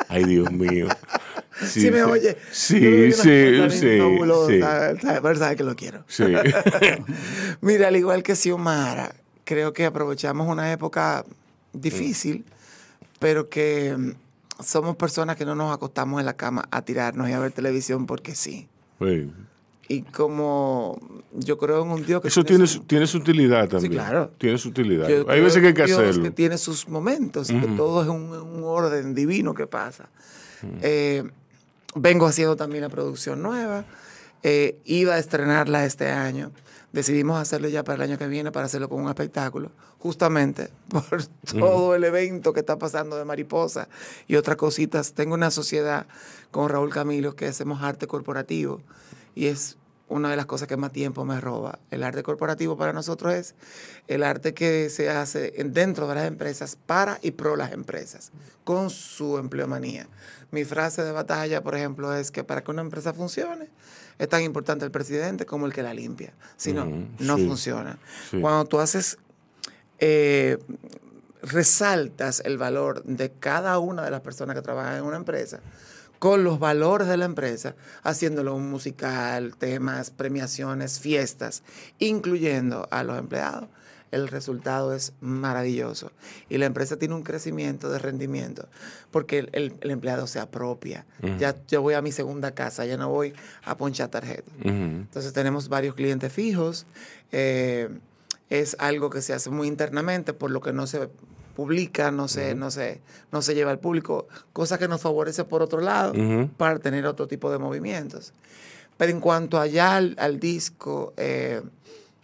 [0.09, 0.89] Ay, Dios mío.
[1.67, 2.37] Sí, Si me oye.
[2.53, 3.69] Sí, sí, sí.
[3.71, 4.61] sí.
[5.23, 6.05] Pero sabe que lo quiero.
[6.07, 6.25] sí.
[7.61, 11.25] Mira, al igual que Xiomara, creo que aprovechamos una época
[11.73, 12.45] difícil,
[13.19, 17.33] pero que mm, somos personas que no nos acostamos en la cama a tirarnos y
[17.33, 18.69] a ver televisión porque sí.
[19.01, 19.31] Sí.
[19.91, 21.01] Y como
[21.33, 23.95] yo creo en un Dios que Eso tiene, su- tiene su utilidad también.
[23.95, 24.31] claro.
[24.37, 25.09] Tiene su utilidad.
[25.09, 26.25] yo Hay veces que hay que Dios hacerlo.
[26.25, 30.11] que tiene sus momentos, que todo es un, un orden divino que pasa.
[30.83, 31.25] Eh,
[31.95, 33.85] vengo haciendo también la producción nueva.
[34.43, 36.53] Eh, iba a estrenarla este año.
[36.93, 41.23] Decidimos hacerlo ya para el año que viene, para hacerlo con un espectáculo, justamente por
[41.59, 43.89] todo el evento que está pasando de Mariposa
[44.27, 45.13] y otras cositas.
[45.13, 46.07] Tengo una sociedad
[46.51, 48.81] con Raúl Camilo que hacemos arte corporativo
[49.35, 49.77] y es
[50.09, 51.79] una de las cosas que más tiempo me roba.
[51.91, 53.55] El arte corporativo para nosotros es
[54.07, 58.33] el arte que se hace en- dentro de las empresas para y pro las empresas,
[58.65, 60.09] con su empleomanía.
[60.51, 63.69] Mi frase de batalla, por ejemplo, es que para que una empresa funcione,
[64.19, 66.33] es tan importante el presidente como el que la limpia.
[66.57, 66.87] Si no,
[67.19, 67.47] no sí.
[67.47, 67.99] funciona.
[68.31, 68.41] Sí.
[68.41, 69.19] Cuando tú haces
[69.99, 70.59] eh,
[71.43, 75.61] resaltas el valor de cada una de las personas que trabajan en una empresa
[76.19, 81.63] con los valores de la empresa, haciéndolo un musical, temas, premiaciones, fiestas,
[81.99, 83.69] incluyendo a los empleados.
[84.11, 86.11] El resultado es maravilloso.
[86.49, 88.69] Y la empresa tiene un crecimiento de rendimiento
[89.11, 91.05] porque el, el- el empleado se apropia.
[91.39, 94.51] Ya yo voy a mi segunda casa, ya no voy a ponchar tarjeta.
[94.63, 96.87] Entonces tenemos varios clientes fijos.
[97.33, 97.89] eh,
[98.51, 101.11] es algo que se hace muy internamente, por lo que no se
[101.55, 105.61] publica, no se, no se, no se lleva al público, cosa que nos favorece por
[105.61, 106.15] otro lado
[106.57, 108.33] para tener otro tipo de movimientos.
[108.97, 111.61] Pero en cuanto allá al, al disco, eh,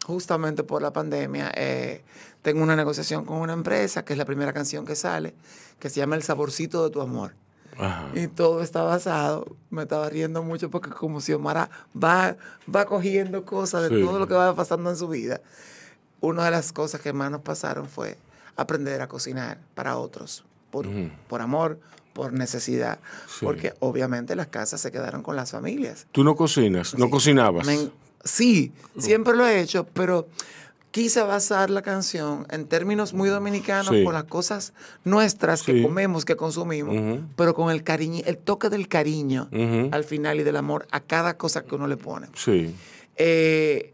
[0.05, 2.03] justamente por la pandemia, eh,
[2.43, 5.35] tengo una negociación con una empresa, que es la primera canción que sale,
[5.79, 7.35] que se llama El Saborcito de tu Amor.
[7.79, 8.09] Ajá.
[8.15, 12.37] Y todo está basado, me estaba riendo mucho porque como Xiomara va,
[12.73, 14.05] va cogiendo cosas de Sí.
[14.05, 15.41] todo lo que va pasando en su vida.
[16.21, 18.17] Una de las cosas que más nos pasaron fue
[18.57, 20.87] aprender a cocinar para otros, por,
[21.29, 21.81] por amor,
[22.13, 23.45] por necesidad, Sí.
[23.45, 26.07] porque obviamente las casas se quedaron con las familias.
[26.13, 27.11] Tú no cocinas, no Sí.
[27.11, 27.67] cocinabas.
[27.67, 27.91] Me
[28.25, 30.27] sí, siempre lo he hecho, pero
[30.91, 34.05] quise basar la canción en términos muy dominicanos Sí.
[34.05, 34.73] por las cosas
[35.05, 39.49] nuestras que comemos, que consumimos, pero con el cariño, el toque del cariño
[39.91, 42.29] al final y del amor a cada cosa que uno le pone.
[42.37, 42.75] Sí.
[43.17, 43.93] Eh,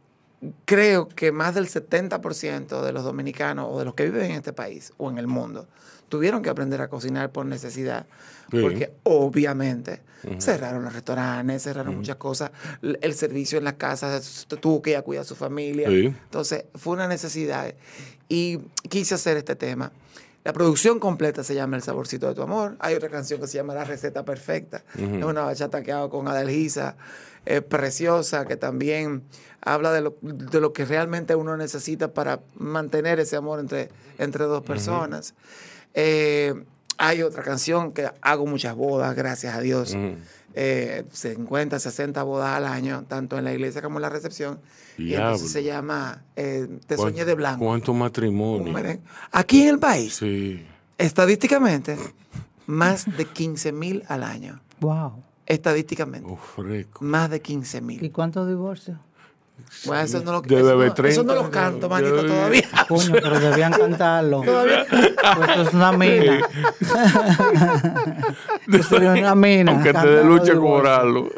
[0.65, 4.53] creo que más del 70% de los dominicanos o de los que viven en este
[4.53, 5.67] país o en el mundo
[6.11, 8.05] tuvieron que aprender a cocinar por necesidad.
[8.51, 8.61] Sí.
[8.61, 10.03] Porque obviamente
[10.39, 12.51] cerraron los restaurantes, cerraron muchas cosas,
[12.83, 15.89] el servicio en las casas, tu- tuvo que ir a cuidar a su familia.
[15.89, 16.07] Sí.
[16.07, 17.73] Entonces fue una necesidad
[18.29, 18.59] y
[18.91, 19.93] quise hacer este tema.
[20.45, 22.77] La producción completa se llama El Saborcito de tu Amor.
[22.81, 24.83] Hay otra canción que se llama La Receta Perfecta.
[24.99, 26.97] Es una bachata que hago con Adelgisa,
[27.47, 29.23] eh, preciosa, que también
[29.63, 34.45] habla de lo, de lo que realmente uno necesita para mantener ese amor entre, entre
[34.47, 35.35] dos personas.
[35.95, 36.55] Eh,
[36.99, 39.95] hay otra canción que hago muchas bodas, gracias a Dios.
[39.95, 40.17] Ujú.
[40.55, 44.59] Eh, 50, 60 bodas al año, tanto en la iglesia como en la recepción.
[44.99, 47.65] Y entonces se llama eh, Te ¿Cuán- soñé de blanco.
[47.65, 48.73] ¿Cuánto Un matrimonio?
[48.73, 49.01] merengue.
[49.31, 50.67] Aquí en el país, Sí.
[50.99, 51.97] estadísticamente,
[52.67, 54.61] más de 15 mil al año.
[54.81, 55.23] Wow.
[55.47, 57.05] Estadísticamente, Uf, rico.
[57.05, 58.13] más de 15 ¿Y mil.
[58.13, 58.99] cuántos divorcios?
[59.85, 62.65] Bueno, eso no lo, Debe eso eso no 30, lo canto, manito, todavía.
[62.89, 64.43] Coño, pero debían cantarlo.
[64.43, 66.41] Pues eso es una mina.
[68.73, 69.73] Eso sería una mina.
[69.73, 71.29] Aunque te dé lucha cobrarlo.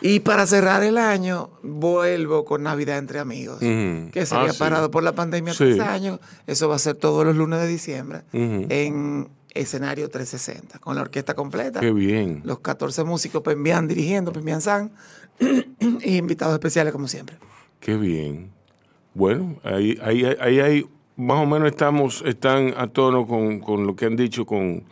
[0.00, 4.58] Y para cerrar el año, vuelvo con Navidad entre amigos, que se había Ah, sí.
[4.58, 5.58] parado por la pandemia Sí.
[5.64, 6.20] tres años.
[6.46, 11.34] Eso va a ser todos los lunes de diciembre en escenario 360, con la orquesta
[11.34, 11.80] completa.
[11.80, 12.42] Qué bien.
[12.44, 14.90] Los 14 músicos Pembian dirigiendo, Pembian San,
[15.38, 17.36] y invitados especiales como siempre.
[17.80, 18.50] Qué bien.
[19.14, 23.96] Bueno, ahí, ahí, ahí, ahí más o menos estamos, están a tono con, con lo
[23.96, 24.84] que han dicho con,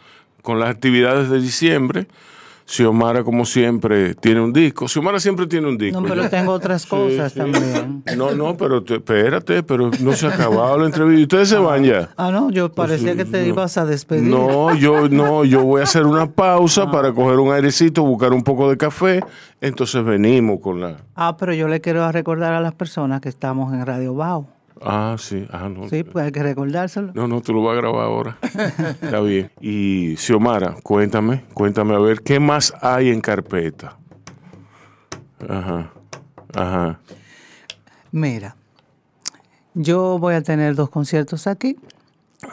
[0.42, 2.07] con las actividades de diciembre.
[2.66, 4.88] Xiomara, como siempre, tiene un disco.
[4.88, 6.00] Xiomara siempre tiene un disco.
[6.00, 6.31] No, pero ya.
[6.31, 7.38] tengo otras cosas sí.
[7.38, 8.03] también.
[8.16, 11.20] No, no, pero te- espérate, pero no se ha acabado la entrevista.
[11.20, 12.09] ¿Y ustedes se van ya?
[12.16, 13.46] Ah, no, yo parecía que te no.
[13.48, 14.22] ibas a despedir.
[14.24, 16.31] No, yo no, yo voy a hacer una Ah.
[16.35, 19.20] pausa para coger un airecito, buscar un poco de café.
[19.61, 20.96] Entonces venimos con la.
[21.14, 24.46] Ah, pero yo le quiero recordar a las personas que estamos en Radio Bao.
[24.80, 25.46] Ah, sí.
[25.50, 25.88] Ah, no.
[25.88, 27.12] Sí, pues hay que recordárselo.
[27.14, 28.38] No, no, tú lo vas a grabar ahora.
[28.42, 29.50] Está bien.
[29.60, 33.96] Y Xiomara, cuéntame, cuéntame a ver, ¿qué más hay en carpeta?
[35.48, 35.92] Ajá,
[36.54, 37.00] ajá.
[38.12, 38.56] Mira,
[39.74, 41.76] yo voy a tener dos conciertos aquí,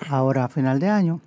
[0.10, 1.22] ahora a final de año.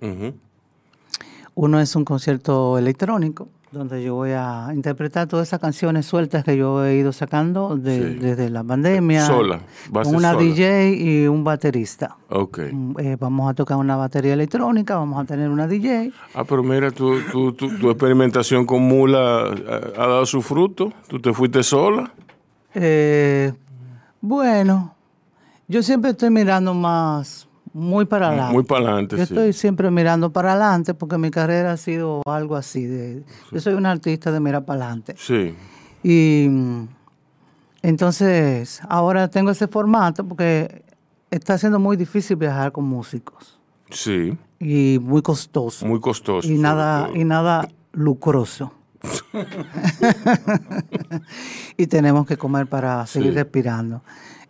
[1.55, 6.55] Uno es un concierto electrónico donde yo voy a interpretar todas esas canciones sueltas que
[6.55, 8.19] yo he ido sacando de- Sí.
[8.19, 9.25] desde la pandemia.
[9.25, 9.59] Sola,
[9.91, 10.41] Con una sola.
[10.43, 12.15] DJ y un baterista.
[12.29, 12.59] Ok.
[12.71, 16.11] Mm, eh, vamos a tocar una batería electrónica, vamos a tener una DJ.
[16.35, 20.93] Ah, pero mira, tu, tu, tu, tu experimentación con Mula eh, ha, dado su fruto.
[21.09, 22.11] Tú te fuiste sola.
[22.73, 23.51] Eh,
[24.21, 24.95] bueno,
[25.67, 27.44] yo siempre estoy mirando más,
[27.77, 28.53] muy para adelante.
[28.53, 29.33] Muy para adelante, Yo sí.
[29.33, 32.85] estoy siempre mirando para adelante porque mi carrera ha sido algo así.
[32.85, 35.15] De, Yo soy un artista de mirar para adelante.
[35.17, 35.53] Sí.
[36.01, 36.47] Y
[37.81, 40.83] entonces ahora tengo ese formato porque
[41.29, 43.59] está siendo muy difícil viajar con músicos
[43.89, 44.37] Sí.
[44.59, 46.47] y muy costoso Muy costoso.
[46.49, 48.71] y nada y nada lucroso.
[51.77, 53.35] y tenemos que comer para seguir Sí.
[53.37, 54.01] respirando.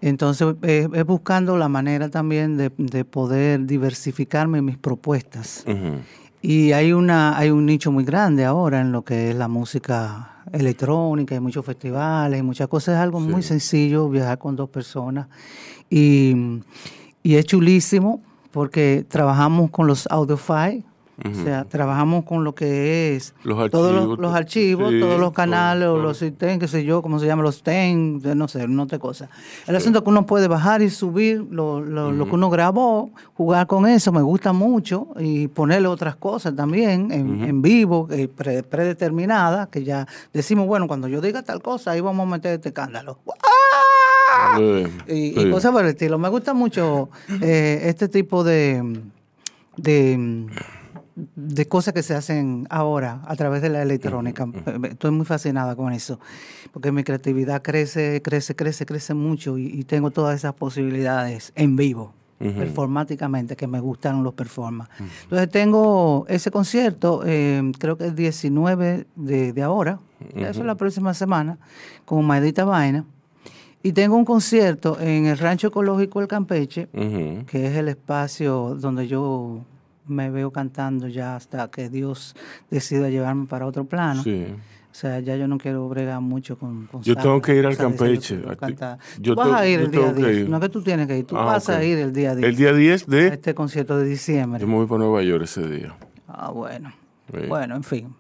[0.06, 5.65] Entonces, eh, es buscando la manera también de, de poder diversificarme en mis propuestas.
[6.44, 10.44] Y hay una hay un nicho muy grande ahora en lo que es la música
[10.52, 15.26] electrónica, hay muchos festivales, hay muchas cosas, es algo muy sencillo viajar con dos personas.
[15.89, 16.62] Y,
[17.24, 20.08] y es chulísimo porque trabajamos con los
[21.23, 25.17] O sea, trabajamos con lo que es Los todos los, archivos, los archivos, sí, todos
[25.19, 26.01] los canales, todo.
[26.01, 29.30] los ten, qué sé yo, cómo se llama, los ten, no sé, no te cosa.
[29.65, 33.12] El asunto es que uno puede bajar y subir lo, lo, lo que uno grabó,
[33.36, 38.28] jugar con eso, me gusta mucho, y ponerle otras cosas también en, en vivo, eh,
[38.28, 42.56] pre- predeterminadas, que ya decimos, bueno, cuando yo diga tal cosa, ahí vamos a meter
[42.56, 43.19] este escándalo.
[44.38, 44.60] ¡Ah!
[45.08, 46.17] Y, cosas por el estilo.
[46.17, 47.10] Me gusta mucho
[47.41, 48.99] eh, este tipo de,
[49.78, 50.45] de,
[51.15, 54.47] de cosas que se hacen ahora a través de la electrónica.
[54.84, 56.19] Estoy muy fascinada con eso,
[56.73, 61.75] porque mi creatividad crece, crece, crece, crece mucho y, y tengo todas esas posibilidades en
[61.75, 62.13] vivo.
[62.38, 64.93] performáticamente que me gustan los performances.
[65.23, 69.99] Entonces tengo ese concierto, eh, creo que el 19 de, de ahora,
[70.36, 71.58] eso es la próxima semana,
[72.04, 73.06] con Maedita Vaina.
[73.82, 76.88] Y tengo un concierto en el Rancho Ecológico El Campeche,
[77.47, 79.62] que es el espacio donde yo
[80.08, 82.36] me veo cantando ya hasta que Dios
[82.70, 84.24] decida llevarme para otro plano.
[84.24, 84.46] Sí.
[84.91, 87.76] O sea, ya yo no quiero bregar mucho con, con Yo tengo que ir al
[87.76, 88.41] Campeche.
[89.20, 90.38] yo vas a ir el día tengo que 10.
[90.38, 90.50] ir.
[90.50, 92.48] No es que tú tienes que ir, tú Ah, vas a ir el día 10.
[92.48, 93.28] El día 10 a de...
[93.28, 94.62] este concierto de diciembre.
[94.62, 95.96] Yo me voy para Nueva York ese día.
[96.30, 96.94] Ah, bueno.
[97.30, 97.46] Sí.
[97.50, 98.15] Bueno, en fin.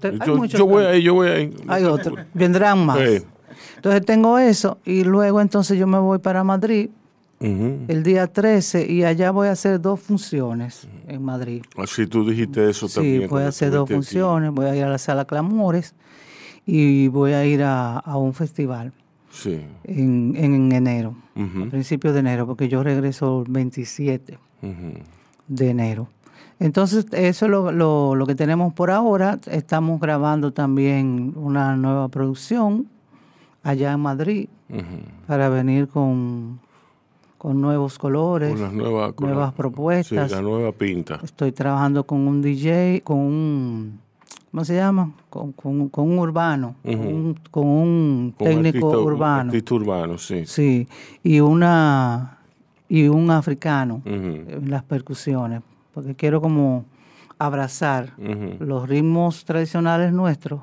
[0.00, 1.54] Te- Yo, voy ahí, yo voy ahí.
[1.68, 2.18] Hay otros.
[2.34, 2.98] Vendrán más.
[2.98, 3.22] Sí.
[3.76, 6.90] Entonces tengo eso y luego entonces yo me voy para Madrid
[7.42, 11.62] El día 13 y allá voy a hacer dos funciones en Madrid.
[11.76, 13.20] Así tú dijiste eso Sí, también.
[13.20, 13.94] voy cuando a hacer dos aquí.
[13.94, 15.94] funciones, voy a ir a la sala Clamores
[16.66, 18.92] y voy a ir a, a un festival
[19.30, 19.60] Sí.
[19.84, 21.64] en, en enero, Ujú.
[21.64, 24.72] a principios de enero, porque yo regreso el 27 Ujú.
[25.48, 26.08] de enero.
[26.60, 29.40] Entonces, eso es lo, lo- lo que tenemos por ahora.
[29.50, 32.86] Estamos grabando también una nueva producción
[33.64, 34.48] allá en Madrid
[35.26, 36.60] para venir con,
[37.42, 40.28] con nuevos colores, Con nuevas, con nuevas la- propuestas.
[40.30, 41.18] Sí, la nueva pinta.
[41.24, 43.98] Estoy trabajando con un DJ, con un,
[44.52, 45.10] ¿cómo se llama?
[45.28, 49.50] Con, con- con un urbano, un, con un técnico artista- urbano.
[49.50, 50.46] Artista urbano, sí.
[50.46, 50.86] Sí,
[51.24, 52.38] y una
[52.88, 56.84] y un africano en las percusiones, porque quiero como
[57.38, 58.12] abrazar
[58.60, 60.60] los ritmos tradicionales nuestros.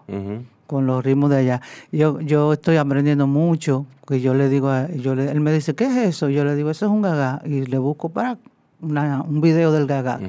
[0.69, 1.61] Con los ritmos de allá.
[1.91, 5.73] Yo, yo estoy aprendiendo mucho, que yo le digo, a, yo le- él me dice,
[5.73, 6.29] ¿qué es eso?
[6.29, 8.37] Yo le digo, eso es un gaga, y le busco para
[8.79, 10.19] una- un video del gaga.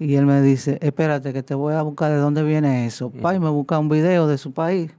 [0.00, 3.10] Y él me dice, espérate, que te voy a buscar de dónde viene eso.
[3.10, 4.90] Pa, y me busca un video de su país.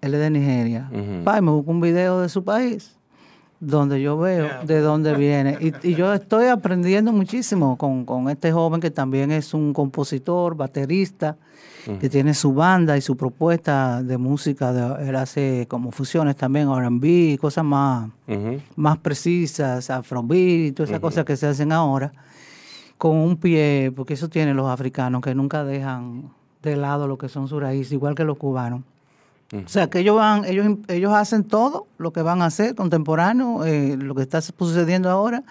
[0.00, 0.90] Él es de Nigeria.
[1.24, 2.97] Pa, y me busca un video de su país,
[3.60, 5.58] donde yo veo de dónde viene.
[5.60, 10.54] Y, y yo estoy aprendiendo muchísimo con, con este joven que también es un compositor,
[10.54, 11.36] baterista,
[12.00, 14.72] que tiene su banda y su propuesta de música.
[14.74, 18.60] De, él hace como fusiones también, R&B, cosas más Ujú.
[18.76, 22.12] más precisas, afrobeat y todas esas cosas que se hacen ahora,
[22.98, 26.30] con un pie, porque eso tienen los africanos, que nunca dejan
[26.62, 28.82] de lado lo que son sus raíces, igual que los cubanos.
[29.50, 33.64] O sea, que ellos van, ellos, ellos hacen todo lo que van a hacer contemporáneo,
[33.64, 35.42] eh, lo que está sucediendo ahora,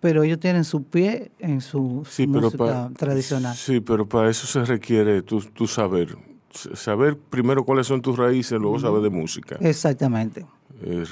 [0.00, 3.54] pero ellos tienen su pie en su, Sí, música tradicional.
[3.54, 6.16] Sí, pero para eso se requiere tu, tu saber.
[6.50, 9.56] Saber primero cuáles son tus raíces, luego saber de música.
[9.60, 10.44] Exactamente,
[10.82, 11.04] Eh,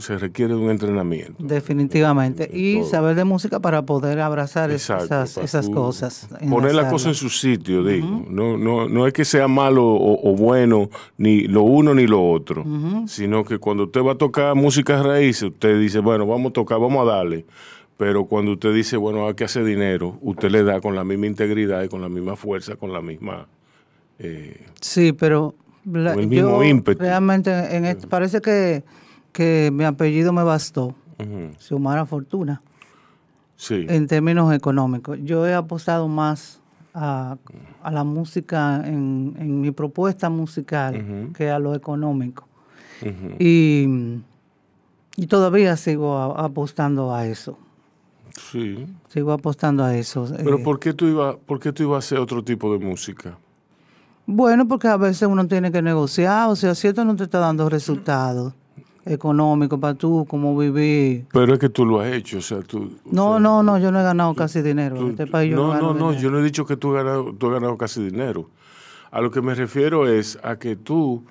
[0.00, 1.34] se, requiere de un entrenamiento.
[1.38, 2.48] definitivamente.
[2.52, 2.88] Y todo.
[2.90, 6.28] saber de música para poder abrazar Exacto, esas, esas cosas.
[6.30, 6.92] Poner la enlazarlas.
[6.92, 8.24] cosa en su sitio, digo.
[8.28, 10.88] no, no, no es que sea malo o, o bueno,
[11.18, 12.64] ni lo uno ni lo otro,
[13.06, 16.80] sino que cuando usted va a tocar música raíces, usted dice, bueno, vamos a tocar,
[16.80, 17.44] vamos a darle.
[17.98, 21.26] Pero cuando usted dice, bueno, hay que hacer dinero, usted le da con la misma
[21.26, 23.46] integridad y con la misma fuerza, con la misma
[24.18, 25.54] eh, Sí, pero
[25.84, 27.00] la- Con el mismo yo ímpetu.
[27.02, 28.82] realmente en este- parece que,
[29.32, 32.62] que mi apellido me bastó, ujú, Xiomara Fortuna,
[33.56, 33.86] sí.
[33.88, 35.18] en términos económicos.
[35.22, 36.60] Yo he apostado más
[36.94, 37.36] a,
[37.82, 42.46] a la música en, en mi propuesta musical que a lo económico.
[43.38, 44.20] Y,
[45.16, 47.58] y todavía sigo a- apostando a eso.
[48.50, 48.86] Sí.
[49.08, 50.26] Sigo apostando a eso.
[50.36, 52.78] Pero eh, ¿por qué tú ibas, por qué tú ibas a hacer otro tipo de
[52.84, 53.36] música?
[54.24, 57.38] Bueno, porque a veces uno tiene que negociar, o sea, si esto no te está
[57.40, 58.54] dando resultados
[59.04, 61.26] económicos para tú, cómo vivir.
[61.32, 62.78] Pero es que tú lo has hecho, o sea, tú...
[63.04, 64.96] o No, sea, no, no, yo no he ganado casi dinero.
[64.96, 67.04] tú- este tú- país yo no, no, no, yo no he dicho que tú has,
[67.04, 68.48] ganado, tú has ganado casi dinero.
[69.10, 71.24] A lo que me refiero es a que tú,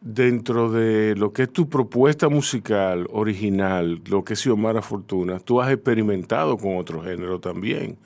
[0.00, 5.60] dentro de lo que es tu propuesta musical original, lo que es Xiomara Fortuna, tú
[5.60, 7.96] has experimentado con otro género también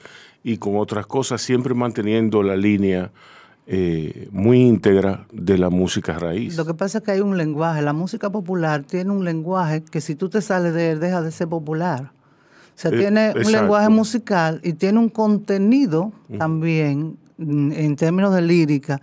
[0.43, 3.13] y con otras cosas, siempre manteniendo la línea
[3.67, 6.57] eh, muy íntegra de la música raíz.
[6.57, 7.81] Lo que pasa es que hay un lenguaje.
[7.83, 11.31] La música popular tiene un lenguaje que si tú te sales de él, deja de
[11.31, 12.13] ser popular.
[12.75, 18.35] O sea, Eh, tiene un lenguaje musical y tiene un contenido también, mm, en términos
[18.35, 19.01] de lírica,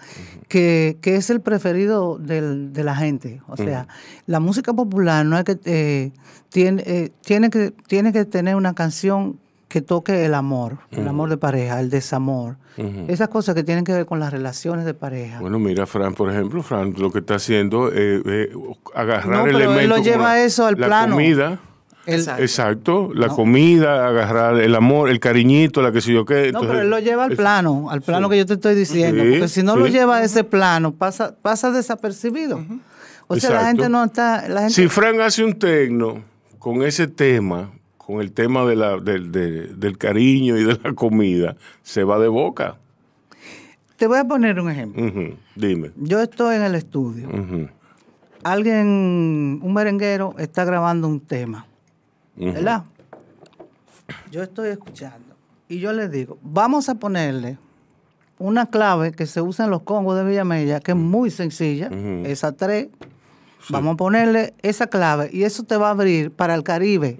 [0.48, 3.42] que, que es el preferido del- de la gente.
[3.48, 3.88] O sea,
[4.26, 6.12] la música popular no es que eh,
[6.50, 9.40] tiene, eh, tiene que tiene que tener una canción
[9.70, 12.58] que toque el amor, el amor de pareja, el desamor.
[13.08, 15.40] Esas cosas que tienen que ver con las relaciones de pareja.
[15.40, 18.52] Bueno, mira, Fran, por ejemplo, Fran lo que está haciendo es eh,
[18.96, 19.88] agarrar No, pero él elementos.
[19.90, 21.14] lo como lleva la- eso al la plano.
[21.16, 21.60] comida,
[22.06, 22.42] El- Exacto.
[22.42, 26.52] exacto, la comida, agarrar el amor, el cariñito, la que sé yo qué.
[26.52, 29.22] No, pero él lo lleva al es- plano, al plano que yo te estoy diciendo.
[29.24, 32.60] Sí, porque si no lo lleva a ese plano, pasa, pasa desapercibido.
[33.28, 34.48] O sea, la gente no está.
[34.48, 36.24] La gente, Si Fran hace un tecno
[36.58, 37.70] con ese tema,
[38.10, 42.18] con el tema de la, del, de- del cariño y de la comida, se va
[42.18, 42.78] de boca.
[43.98, 45.38] Te voy a poner un ejemplo.
[45.56, 45.92] Dime.
[45.96, 47.28] Yo estoy en el estudio.
[48.44, 51.68] Alguien, un merenguero, está grabando un tema.
[52.36, 52.86] ¿Verdad?
[54.32, 55.36] Yo estoy escuchando.
[55.68, 57.60] Y yo le digo, vamos a ponerle
[58.40, 61.92] una clave que se usa en los congos de Villamella, que es muy sencilla,
[62.26, 62.88] esa tres.
[63.72, 67.20] Vamos a ponerle esa clave y eso te va a abrir para el Caribe.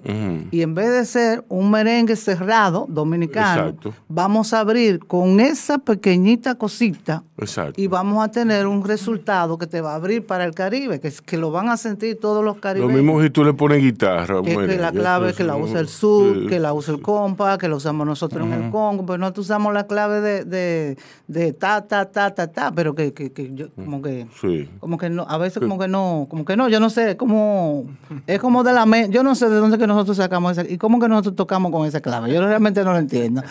[0.50, 3.94] Y en vez de ser un merengue cerrado dominicano, Exacto.
[4.08, 7.80] vamos a abrir con esa pequeñita cosita Exacto.
[7.80, 11.08] y vamos a tener un resultado que te va a abrir para el Caribe, que,
[11.08, 12.94] es- que lo van a sentir todos los Lo caribeños.
[12.94, 14.42] mismo si tú le pones guitarra.
[14.42, 16.46] Que, bueno, que la clave que la usa el sur, sí.
[16.48, 19.72] que la usa el compa, que la usamos nosotros en el Congo, pero no usamos
[19.72, 20.96] la clave de, de,
[21.28, 24.68] de ta, ta, ta, ta, ta, pero que, que, que yo como que Sí.
[24.80, 27.84] como que no, a veces como que no, como que no, yo no sé, como
[28.26, 30.78] es como de la mente, yo no sé de dónde que nosotros sacamos esa y
[30.78, 33.42] cómo que nosotros tocamos con esa clave, yo realmente no lo entiendo.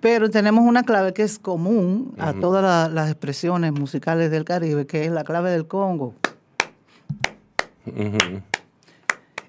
[0.00, 4.86] Pero tenemos una clave que es común a todas la- las expresiones musicales del Caribe,
[4.86, 6.14] que es la clave del Congo.
[7.86, 8.40] Ujú.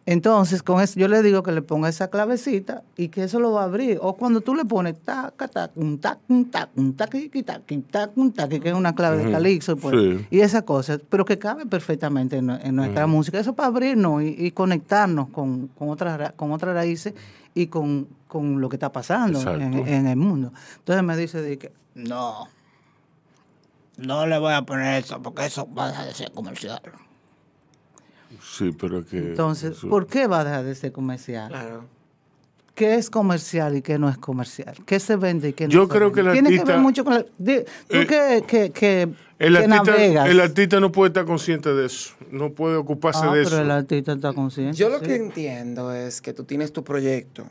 [0.07, 3.53] Entonces, con eso, yo le digo que le ponga esa clavecita y que eso lo
[3.53, 3.97] va a abrir.
[4.03, 8.11] O cuando tú le pones taca, tac, un tac, un tac, un taqui, taqui, tac,
[8.15, 10.27] un taqui, que es una clave de calixto pues, Sí.
[10.29, 13.39] y esa cosa, pero que cabe perfectamente en, en nuestra música.
[13.39, 17.15] Eso para abrirnos y, y conectarnos con, con, otras, ra- con otras raíces
[17.55, 20.53] y con, con lo que está pasando en, el mundo.
[20.77, 22.47] Entonces me dice de que no,
[23.97, 26.79] no le voy a poner eso porque eso va a ser comercial.
[28.41, 29.17] Sí, pero que.
[29.17, 29.77] Entonces.
[29.79, 31.49] ¿por qué va a dejar de ser comercial?
[31.49, 31.85] Claro.
[32.73, 34.75] ¿Qué es comercial y qué no es comercial?
[34.85, 36.81] ¿Qué se vende y qué no Yo se creo que el Tiene que artista- ver
[36.81, 37.23] mucho con la...
[37.23, 39.01] Tú Eh, que, que, que,
[39.39, 40.29] El que artista, navegas.
[40.29, 42.13] el artista no puede estar consciente de eso.
[42.31, 43.61] No puede ocuparse Ah, de pero eso.
[43.61, 44.75] el artista está consciente.
[44.75, 45.05] Yo lo sí.
[45.05, 47.45] que entiendo es que tú tienes tu proyecto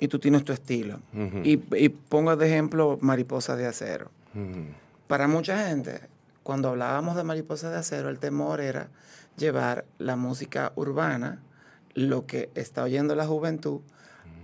[0.00, 0.98] y tú tienes tu estilo.
[1.44, 4.10] y, y pongo de ejemplo Mariposa de Acero.
[5.06, 6.00] Para mucha gente,
[6.42, 8.88] cuando hablábamos de Mariposa de Acero, el temor era
[9.36, 11.42] llevar la música urbana,
[11.94, 13.80] lo que está oyendo la juventud,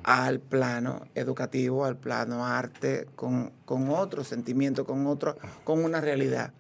[0.03, 6.53] al plano educativo, al plano arte, con, con otro sentimiento, con, otro, con una realidad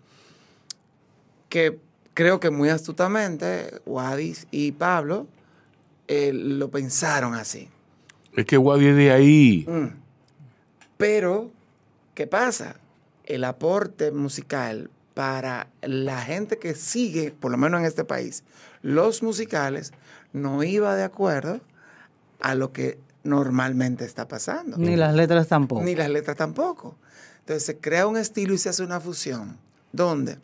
[1.49, 1.78] que
[2.14, 5.26] creo que muy astutamente Wadis y Pablo
[6.09, 7.68] eh, lo pensaron así.
[8.35, 9.66] Es que Wadi es de ahí.
[9.68, 9.89] Mm.
[10.97, 11.51] Pero,
[12.14, 12.76] ¿qué pasa?
[13.24, 18.45] El aporte musical para la gente que sigue, por lo menos en este país,
[18.83, 19.93] los musicales,
[20.33, 21.61] no iba de acuerdo
[22.41, 24.77] a lo que normalmente está pasando.
[24.79, 25.83] Ni las letras tampoco.
[25.83, 26.97] Ni las letras tampoco.
[27.41, 29.59] Entonces se crea un estilo y se hace una fusión.
[29.93, 30.39] ¿Dónde?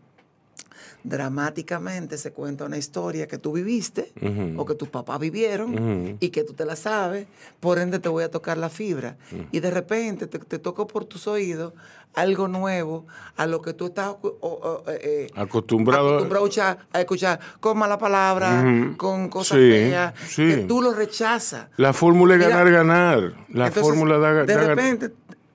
[1.06, 4.12] Dramáticamente se cuenta una historia que tú viviste
[4.56, 7.26] o que tus papás vivieron y que tú te la sabes,
[7.60, 9.16] por ende te voy a tocar la fibra.
[9.52, 11.72] Y de repente te, te toco por tus oídos
[12.14, 16.78] algo nuevo a lo que tú estás o- o- eh, eh, Acostumbrado- acostumbrado a escuchar,
[16.92, 20.46] a escuchar con mala palabra, con cosas Sí, feas, sí.
[20.46, 21.68] que tú lo rechazas.
[21.76, 23.18] La fórmula es ganar, ganar.
[23.50, 25.10] La Entonces, fórmula da, de da- repente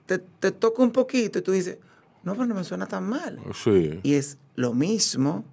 [0.06, 1.78] te, te toca un poquito y tú dices,
[2.24, 3.38] no, pero no me suena tan mal.
[3.54, 4.00] Sí.
[4.02, 5.44] Y es lo mismo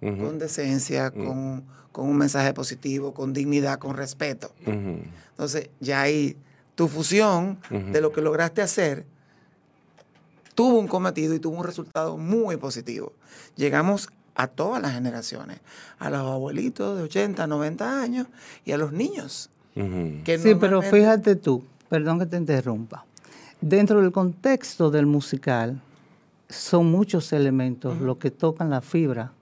[0.00, 4.52] con decencia, con, con un mensaje positivo, con dignidad, con respeto.
[4.64, 6.36] Entonces, ya ahí
[6.74, 7.58] tu fusión
[7.92, 9.04] de lo que lograste hacer
[10.54, 13.12] tuvo un cometido y tuvo un resultado muy positivo.
[13.56, 15.60] Llegamos a todas las generaciones,
[15.98, 18.26] a los abuelitos de 80, 90 años
[18.64, 19.50] y a los niños.
[19.74, 23.04] Que Sí, pero fíjate tú, perdón que te interrumpa.
[23.60, 25.80] Dentro del contexto del musical,
[26.50, 29.32] son muchos elementos los que tocan la fibra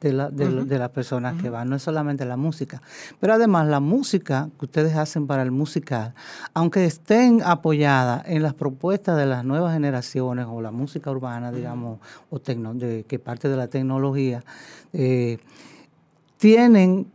[0.00, 2.82] de, la- de las personas que van, no es solamente la música.
[3.20, 6.12] Pero además la música que ustedes hacen para el musical,
[6.54, 12.00] aunque estén apoyadas en las propuestas de las nuevas generaciones o la música urbana, digamos,
[12.30, 14.42] o tecno- de, que parte de la tecnología,
[14.92, 15.38] eh,
[16.36, 17.06] tienen,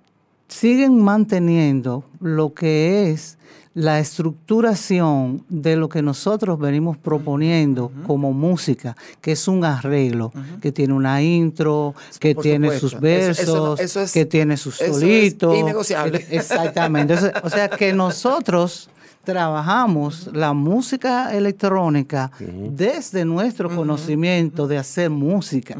[0.47, 3.38] siguen manteniendo lo que es
[3.78, 10.71] la estructuración de lo que nosotros venimos proponiendo como música, que es un arreglo, que
[10.71, 12.89] tiene una intro, que Por tiene supuesto.
[12.89, 15.55] sus versos, eso no- eso es- que tiene sus es solitos.
[15.55, 16.25] innegociable.
[16.32, 17.13] Exactamente.
[17.13, 18.89] Entonces, o sea que nosotros
[19.28, 25.75] trabajamos la música electrónica desde nuestro conocimiento de hacer música.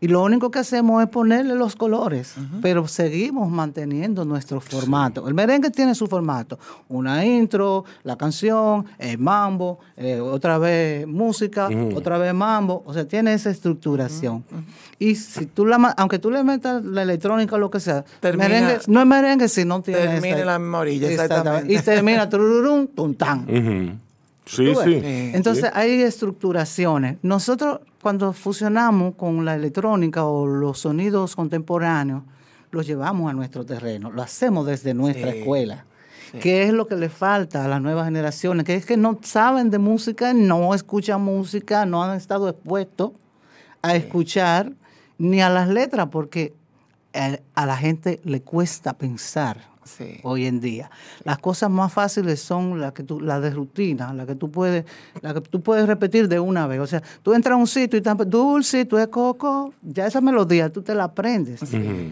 [0.00, 5.26] Y lo único que hacemos es ponerle los colores, pero seguimos manteniendo nuestro formato.
[5.26, 6.60] El merengue tiene su formato.
[6.88, 12.84] Una intro, la canción, el mambo, eh, otra vez música, otra vez mambo.
[12.86, 14.44] O sea, tiene esa estructuración.
[15.02, 18.48] Y si tú la, aunque tú le metas la electrónica o lo que sea, Termina-
[18.48, 21.72] merengue, no es merengue si no tiene Termina la misma orilla, exactamente.
[21.72, 22.86] Y termina tururum.
[22.96, 23.98] Ujú.
[24.46, 25.00] Sí, sí.
[25.34, 27.16] Entonces hay estructuraciones.
[27.22, 32.22] Nosotros cuando fusionamos con la electrónica o los sonidos contemporáneos,
[32.70, 35.38] los llevamos a nuestro terreno, lo hacemos desde nuestra Sí.
[35.38, 35.84] escuela.
[36.40, 38.64] ¿Qué es lo que le falta a las nuevas generaciones?
[38.64, 43.10] Que es que no saben de música, no escuchan música, no han estado expuestos
[43.82, 44.72] a escuchar
[45.22, 46.52] ni a las letras, porque
[47.54, 50.20] a la gente le cuesta pensar Sí.
[50.22, 50.90] hoy en día.
[51.24, 54.84] Las cosas más fáciles son las que tú, las de rutina, las que tú puedes,
[55.20, 56.78] las que tú puedes repetir de una vez.
[56.80, 60.20] O sea, tú entras a un sitio y estás dulce, tú es coco, ya esa
[60.20, 61.60] melodía tú te la aprendes.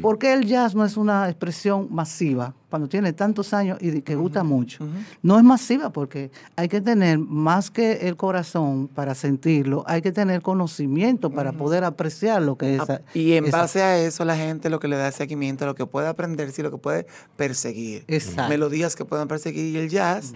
[0.02, 4.14] Porque el jazz no es una expresión masiva cuando tiene tantos años y de- que
[4.14, 4.86] gusta mucho.
[5.22, 10.12] No es masiva porque hay que tener más que el corazón para sentirlo, hay que
[10.12, 12.80] tener conocimiento para poder apreciar lo que es.
[12.88, 15.84] Ah, Y en base a eso, la gente lo que le da seguimiento, lo que
[15.84, 17.06] puede aprender, sí, lo que puede
[17.36, 18.04] perseguir.
[18.06, 18.48] Exacto.
[18.48, 19.74] Melodías que puedan perseguir.
[19.74, 20.32] Y el jazz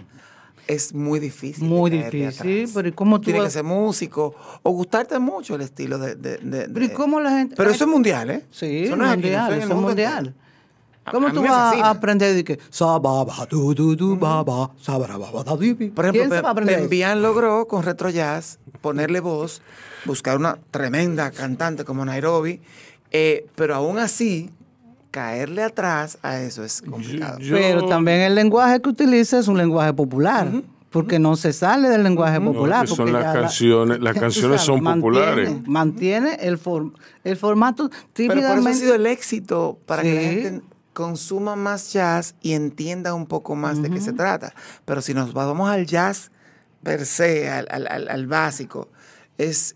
[0.67, 1.63] es muy difícil.
[1.63, 5.55] de Muy difícil, pero ¿y cómo tú Tienes vas- que ser músico o gustarte mucho
[5.55, 6.15] el estilo de.
[6.15, 7.55] de- de- Pero ¿y de- cómo la gente.?
[7.55, 8.45] Pero eso es mundial, ¿eh?
[8.51, 10.17] Sí, eso no es mundial, es eso es mundial.
[10.27, 10.44] entero.
[11.11, 14.71] ¿Cómo a tú vas a aprender de que sababa, du, du, du, baba,
[15.59, 15.73] bi"?
[15.89, 16.41] Por ejemplo.
[16.65, 19.61] Pembian logró con Retro Jazz ponerle voz,
[20.05, 22.59] buscar una tremenda cantante como Nairobi,
[23.11, 24.49] eh, pero aún así,
[25.11, 27.39] caerle atrás a eso es complicado.
[27.39, 30.51] Yo- Pero también el lenguaje que utiliza es un lenguaje popular,
[30.89, 32.85] porque no se sale del lenguaje popular.
[32.87, 35.67] que son las ya la- canciones- las canciones son mantiene- populares.
[35.67, 36.91] Mantiene el, for-
[37.23, 40.27] el formato Pero por eso ha sido el éxito, para que la Sí.
[40.41, 40.61] gente
[40.95, 44.53] consuma más jazz y entienda un poco más de qué se trata.
[44.85, 46.31] Pero si nos vamos al jazz
[46.81, 48.87] per se, al, al- básico,
[49.37, 49.75] es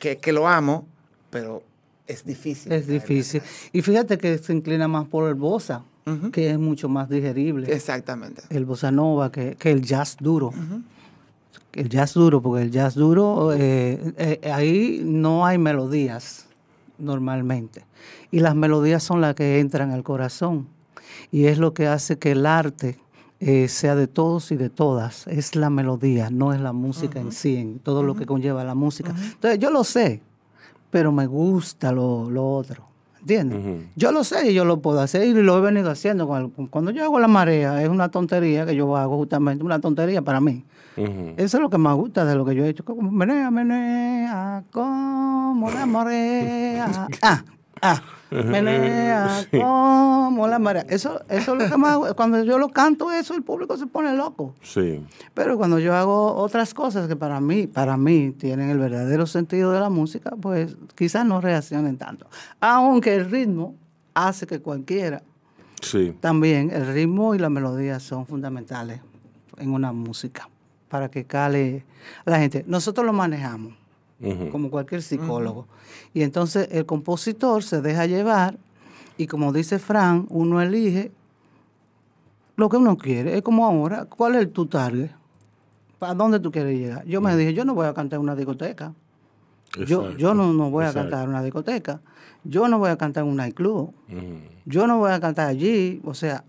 [0.00, 0.86] que, que lo amo,
[1.30, 1.62] pero
[2.06, 2.72] es difícil.
[2.72, 3.42] Es difícil.
[3.72, 6.30] Y fíjate que se inclina más por el bossa, Ujú.
[6.30, 7.72] que es mucho más digerible.
[7.72, 8.42] Exactamente.
[8.50, 10.52] el bossa nova que, que el jazz duro.
[11.72, 16.43] El jazz duro, porque el jazz duro, eh, eh, ahí no hay melodías
[16.98, 17.84] normalmente.
[18.30, 20.68] Y las melodías son las que entran al corazón.
[21.30, 22.98] Y es lo que hace que el arte
[23.40, 25.26] eh, sea de todos y de todas.
[25.26, 28.74] Es la melodía, no es la música en sí, en todo lo que conlleva la
[28.74, 29.10] música.
[29.10, 30.22] Entonces, yo lo sé,
[30.90, 32.93] pero me gusta lo, lo otro.
[33.24, 33.86] ¿Entiendes?
[33.96, 36.28] Yo lo sé y yo lo puedo hacer y lo he venido haciendo.
[36.28, 39.78] con el- Cuando yo hago la marea, es una tontería que yo hago justamente, una
[39.78, 40.62] tontería para mí.
[40.96, 42.84] Eso es lo que más gusta de lo que yo he hecho.
[42.84, 47.08] Como menea, menea, como la marea.
[47.22, 47.42] Ah,
[47.80, 48.02] ah.
[48.42, 50.84] Menea, como como la marea.
[50.88, 54.16] Eso, eso es lo que más, cuando yo lo canto, eso el público se pone
[54.16, 54.54] loco.
[54.62, 55.00] Sí.
[55.32, 59.70] Pero cuando yo hago otras cosas que para mí, para mí tienen el verdadero sentido
[59.70, 62.26] de la música, pues quizás no reaccionen tanto.
[62.60, 63.76] Aunque el ritmo
[64.14, 65.22] hace que cualquiera,
[65.80, 66.16] Sí.
[66.20, 69.00] también el ritmo y la melodía son fundamentales
[69.58, 70.48] en una música
[70.88, 71.84] para que cale
[72.24, 72.64] la gente.
[72.66, 73.74] Nosotros lo manejamos
[74.50, 75.66] Como cualquier psicólogo.
[76.14, 78.56] Y entonces el compositor se deja llevar
[79.16, 81.12] y como dice Fran, uno elige
[82.56, 83.36] lo que uno quiere.
[83.36, 85.10] Es como ahora, ¿cuál es tu target?
[85.98, 87.04] ¿Para dónde tú quieres llegar?
[87.06, 88.94] Yo me dije, yo no voy a cantar en una discoteca.
[89.76, 90.18] Yo, Exacto.
[90.18, 92.00] yo no, no voy a cantar en una discoteca.
[92.44, 93.92] Yo no voy a cantar en un nightclub.
[94.64, 96.00] Yo no voy a cantar allí.
[96.04, 96.44] O sea,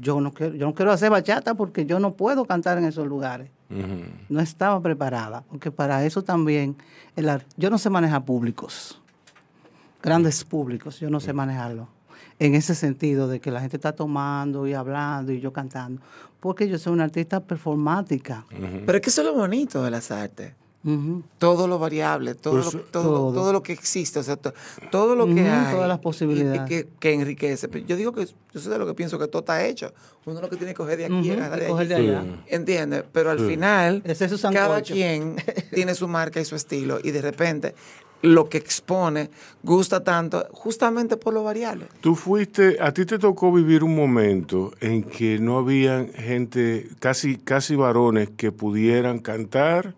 [0.00, 3.06] yo no quiero, yo no quiero hacer bachata porque yo no puedo cantar en esos
[3.06, 3.50] lugares
[4.28, 6.76] No estaba preparada, porque para eso también,
[7.16, 9.00] el yo no sé manejar públicos,
[10.02, 11.88] grandes públicos, yo no sé manejarlo,
[12.38, 16.00] en ese sentido de que la gente está tomando y hablando y yo cantando,
[16.40, 18.46] porque yo soy una artista performática.
[18.86, 20.54] Pero es que eso es lo bonito de las artes.
[20.84, 21.22] Ujú.
[21.38, 23.32] Todo lo variable, todo, Pues, lo, todo, todo.
[23.32, 24.54] todo lo que existe, o sea, to-
[24.92, 25.74] todo lo que hay.
[25.74, 26.62] todas las y- y posibilidades.
[26.68, 27.68] que, que enriquece.
[27.68, 29.92] Pero Yo digo que yo soy de lo que pienso que todo está hecho.
[30.24, 32.24] Uno lo que tiene que coger de aquí y Ujú, agarrar de coger de allá.
[32.46, 33.04] ¿Entiendes?
[33.12, 33.46] Pero al Sí.
[33.46, 34.18] final, es
[34.52, 35.36] cada quien
[35.74, 36.98] tiene su marca y su estilo.
[37.02, 37.74] Y de repente,
[38.22, 39.30] lo que expone
[39.62, 41.86] gusta tanto justamente por lo variable.
[42.00, 47.36] Tú fuiste, a ti te tocó vivir un momento en que no había gente, casi,
[47.36, 49.94] casi varones, que pudieran cantar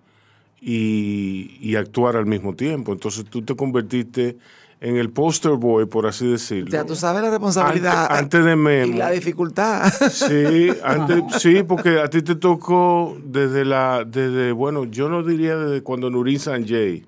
[0.61, 2.93] y, y actuar al mismo tiempo.
[2.93, 4.37] Entonces tú te convertiste
[4.81, 6.71] en el poster boy, por así decirlo.
[6.71, 8.95] Ya tú sabes la responsabilidad Antes- antes de Memo.
[8.95, 9.93] y la dificultad.
[10.11, 15.57] Sí, antes, sí, porque a ti te tocó desde la, desde, bueno, yo no diría
[15.57, 17.05] desde cuando Nurin Sanjay,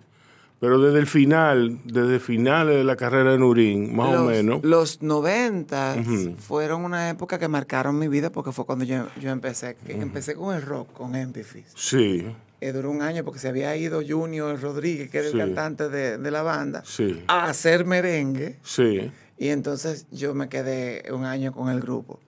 [0.61, 4.63] pero desde el final, desde finales de la carrera de Nurin, más o menos.
[4.63, 6.35] Los 90 Ujú.
[6.39, 9.77] fueron una época que marcaron mi vida porque fue cuando yo, yo empecé.
[9.87, 11.65] que Empecé con el rock, con Empathy.
[11.75, 12.27] Sí,
[12.63, 15.35] Eh, duró un año porque se había ido Junior Rodríguez, que era Sí.
[15.41, 18.59] el cantante de, de la banda, sí, a hacer merengue.
[18.63, 19.11] sí.
[19.39, 22.21] Y entonces yo me quedé un año con el grupo.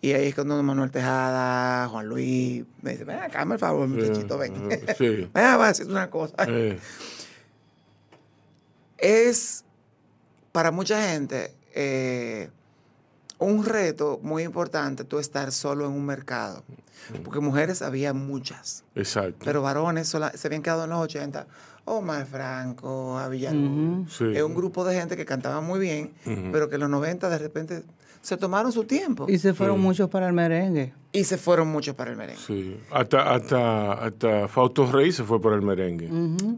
[0.00, 4.38] Y ahí es cuando Manuel Tejada, Juan Luis, me dice, ven acá, el favor, muchachito,
[4.38, 4.54] ven.
[4.66, 5.28] Ujú, Sí.
[5.34, 6.34] Ven, a decirte una cosa.
[6.48, 6.78] Eh,
[8.98, 9.64] es
[10.52, 12.48] para mucha gente eh,
[13.38, 16.64] un reto muy importante tú estar solo en un mercado.
[17.24, 19.44] Porque mujeres había muchas, exacto.
[19.44, 21.46] pero varones sola- se habían quedado en los 80.
[21.88, 24.12] Omar Franco, a Villalobos.
[24.12, 24.24] Sí.
[24.34, 26.12] Es un grupo de gente que cantaba muy bien,
[26.52, 27.82] pero que en los 90 de repente
[28.22, 29.82] se tomaron su tiempo Y se fueron Sí.
[29.82, 30.92] muchos para el merengue.
[31.16, 32.42] Y se fueron muchos para el merengue.
[32.46, 32.76] Sí.
[32.90, 36.10] Hasta, hasta, hasta Fausto Rey se fue por el merengue.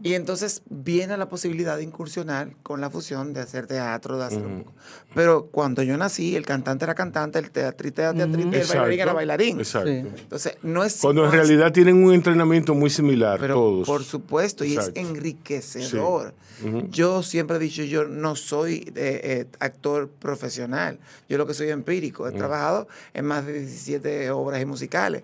[0.03, 4.45] Y entonces viene la posibilidad de incursionar con la fusión de hacer teatro, de hacer
[4.45, 4.73] un poco.
[5.13, 8.99] Pero cuando yo nací, el cantante era cantante, el teatrista era teatrista, y el bailarín
[8.99, 9.59] era bailarín.
[9.59, 9.89] Exacto.
[9.89, 10.21] Sí.
[10.21, 10.99] Entonces, no es...
[11.01, 13.87] Cuando en realidad tienen un entrenamiento muy similar, pero todos.
[13.87, 14.99] por supuesto, y Exacto.
[14.99, 16.33] es enriquecedor.
[16.61, 16.69] Sí.
[16.89, 20.99] Yo siempre he dicho, yo no soy eh, eh, actor profesional.
[21.29, 22.27] Yo lo que soy empírico.
[22.27, 25.23] He trabajado en más de 17 obras y musicales.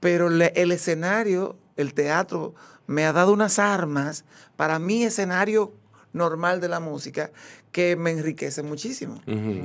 [0.00, 2.54] Pero le- el escenario, el teatro,
[2.86, 4.24] me ha dado unas armas
[4.56, 5.72] para mi escenario
[6.12, 7.30] normal de la música
[7.70, 9.20] que me enriquece muchísimo.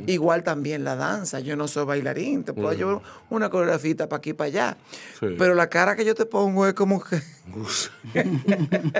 [0.05, 3.01] Igual también la danza, yo no soy bailarín, te puedo llevar
[3.31, 4.77] una coreografía para aquí y para allá,
[5.19, 5.27] Sí.
[5.39, 7.19] pero la cara que yo te pongo es como que,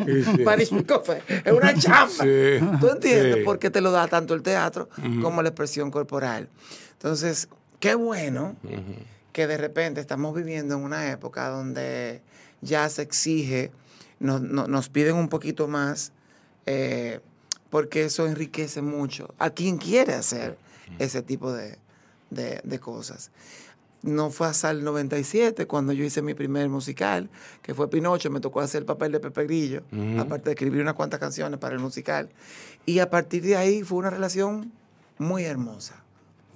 [0.06, 2.08] es una chamba.
[2.10, 2.60] Sí.
[2.80, 3.36] ¿Tú entiendes?
[3.36, 3.42] Sí.
[3.46, 4.90] Porque te lo da tanto el teatro
[5.22, 6.50] como la expresión corporal.
[6.94, 7.48] Entonces,
[7.80, 8.56] qué bueno
[9.36, 12.22] que de repente estamos viviendo en una época donde
[12.62, 13.70] ya se exige,
[14.18, 16.14] nos, no- nos piden un poquito más,
[16.66, 17.20] eh,
[17.70, 20.58] porque eso enriquece mucho a quien quiere hacer
[21.00, 21.78] ese tipo de,
[22.30, 23.30] de- de cosas.
[24.04, 27.30] No fue hasta el 97 cuando yo hice mi primer musical,
[27.62, 29.84] que fue Pinocho, me tocó hacer el papel de Pepe Grillo,
[30.18, 32.30] aparte de escribir unas cuantas canciones para el musical.
[32.86, 34.72] Y a partir de ahí fue una relación
[35.18, 36.05] muy hermosa.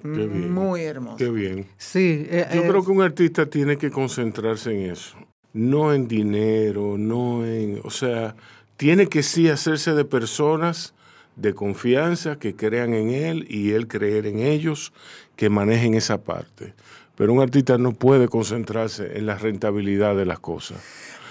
[0.04, 0.54] Bien.
[0.54, 1.18] Muy hermosa.
[1.18, 1.68] Qué bien.
[1.78, 2.26] Sí.
[2.30, 5.18] eh, Yo eh, creo que un artista tiene que concentrarse en eso.
[5.54, 7.80] No en dinero, no en...
[7.84, 8.36] O sea,
[8.78, 10.94] tiene que sí hacerse de personas
[11.36, 14.94] de confianza que crean en él y él creer en ellos,
[15.36, 16.74] que manejen esa parte.
[17.16, 20.78] Pero un artista no puede concentrarse en la rentabilidad de las cosas.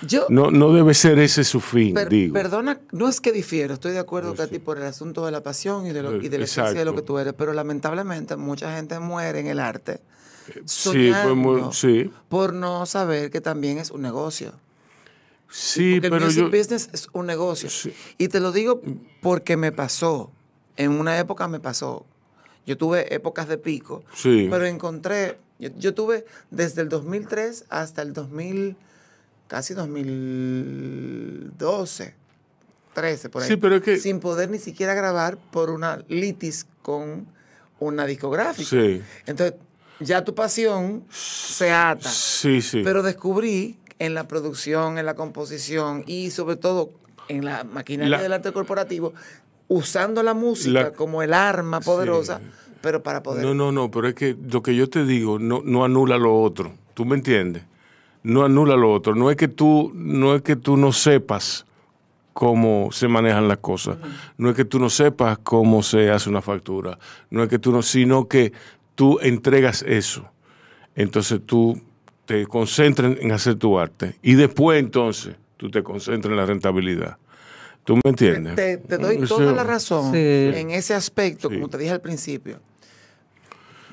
[0.07, 2.32] Yo, No, no debe ser ese su fin, Per- digo.
[2.34, 5.32] Perdona, no es que difiero, estoy de acuerdo que a ti por el asunto de
[5.32, 7.34] la pasión y de, lo, Eh, y de la esencia de lo que tú eres,
[7.34, 10.01] pero lamentablemente mucha gente muere en el arte
[10.64, 12.11] Sí, soñando sí.
[12.28, 14.53] por no saber que también es un negocio.
[15.51, 16.51] Sí, Porque el pero music yo...
[16.59, 17.70] business es un negocio.
[17.70, 17.92] Sí.
[18.18, 18.80] Y te lo digo
[19.22, 20.30] porque me pasó.
[20.76, 22.05] En una época me pasó.
[22.66, 24.46] Yo tuve épocas de pico, Sí.
[24.51, 28.76] pero encontré, yo, yo tuve desde el 2003 hasta el 2000,
[29.49, 32.14] casi 2012,
[32.94, 33.49] 13 por ahí.
[33.49, 37.26] Sí, pero es que- Sin poder ni siquiera grabar por una litis con
[37.80, 38.68] una discográfica.
[38.68, 39.03] Sí.
[39.26, 39.57] Entonces,
[40.01, 42.09] ya tu pasión se ata.
[42.09, 42.82] Sí, sí.
[42.84, 46.90] Pero descubrí en la producción, en la composición y sobre todo
[47.28, 49.12] en la maquinaria La- del arte corporativo,
[49.68, 52.40] usando la música La- como el arma poderosa,
[52.80, 53.44] pero para poder...
[53.44, 56.40] No, no, no, pero es que lo que yo te digo no, no anula lo
[56.40, 56.72] otro.
[56.94, 57.62] ¿Tú me entiendes?
[58.29, 59.14] No anula lo otro.
[59.14, 61.64] No es que tú no, es que tú no sepas
[62.35, 63.97] cómo se manejan las cosas.
[64.37, 66.99] No es que tú no sepas cómo se hace una factura.
[67.31, 68.53] No es que tú no, sino que
[68.95, 70.29] tú entregas eso.
[70.95, 71.81] Entonces tú
[72.26, 74.16] te concentras en hacer tu arte.
[74.22, 77.16] Y después entonces tú te concentras en la rentabilidad.
[77.85, 78.55] ¿Tú me entiendes?
[78.57, 80.18] Te, te doy toda la razón Sí.
[80.18, 81.55] en ese aspecto, Sí.
[81.55, 82.61] como te dije al principio.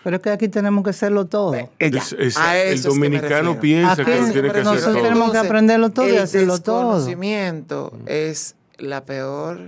[0.05, 1.55] Pero es que aquí tenemos que hacerlo todo.
[1.55, 4.49] Eh, ya, Es- es- a el es que dominicano piensa Aquí que es- tiene que
[4.51, 5.01] hacer nosotros todo.
[5.03, 6.91] tenemos que aprenderlo todo y el hacerlo todo.
[6.93, 9.59] desconocimiento es la peor...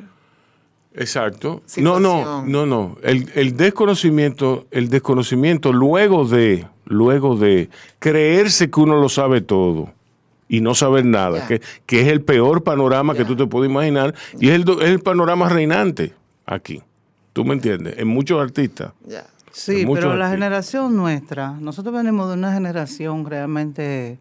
[0.93, 1.63] Exacto.
[1.77, 2.97] No, no, no, no.
[3.01, 9.91] El, el desconocimiento, el desconocimiento luego de, luego de creerse que uno lo sabe todo
[10.47, 14.13] y no saber nada, que, que es el peor panorama que tú te puedes imaginar
[14.39, 16.13] y es el, do- es el panorama reinante
[16.45, 16.81] aquí.
[17.33, 17.95] ¿Tú me entiendes?
[17.97, 18.91] En muchos artistas.
[19.03, 19.25] Ya.
[19.51, 24.19] Sí, pero la generación nuestra, nosotros venimos de una generación realmente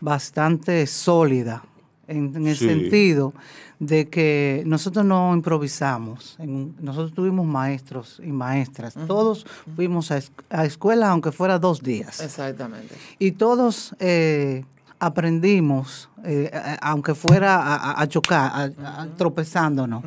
[0.00, 1.62] bastante sólida,
[2.06, 2.66] en, en el Sí.
[2.68, 3.34] sentido
[3.80, 9.46] de que nosotros no improvisamos, en- nosotros tuvimos maestros y maestras, todos
[9.76, 12.94] fuimos a, es- a escuela aunque fuera dos días, Exactamente.
[13.18, 14.64] y todos eh,
[15.00, 16.50] aprendimos, eh,
[16.80, 18.50] aunque fuera a, chocar,
[18.84, 20.02] a- a- tropezándonos.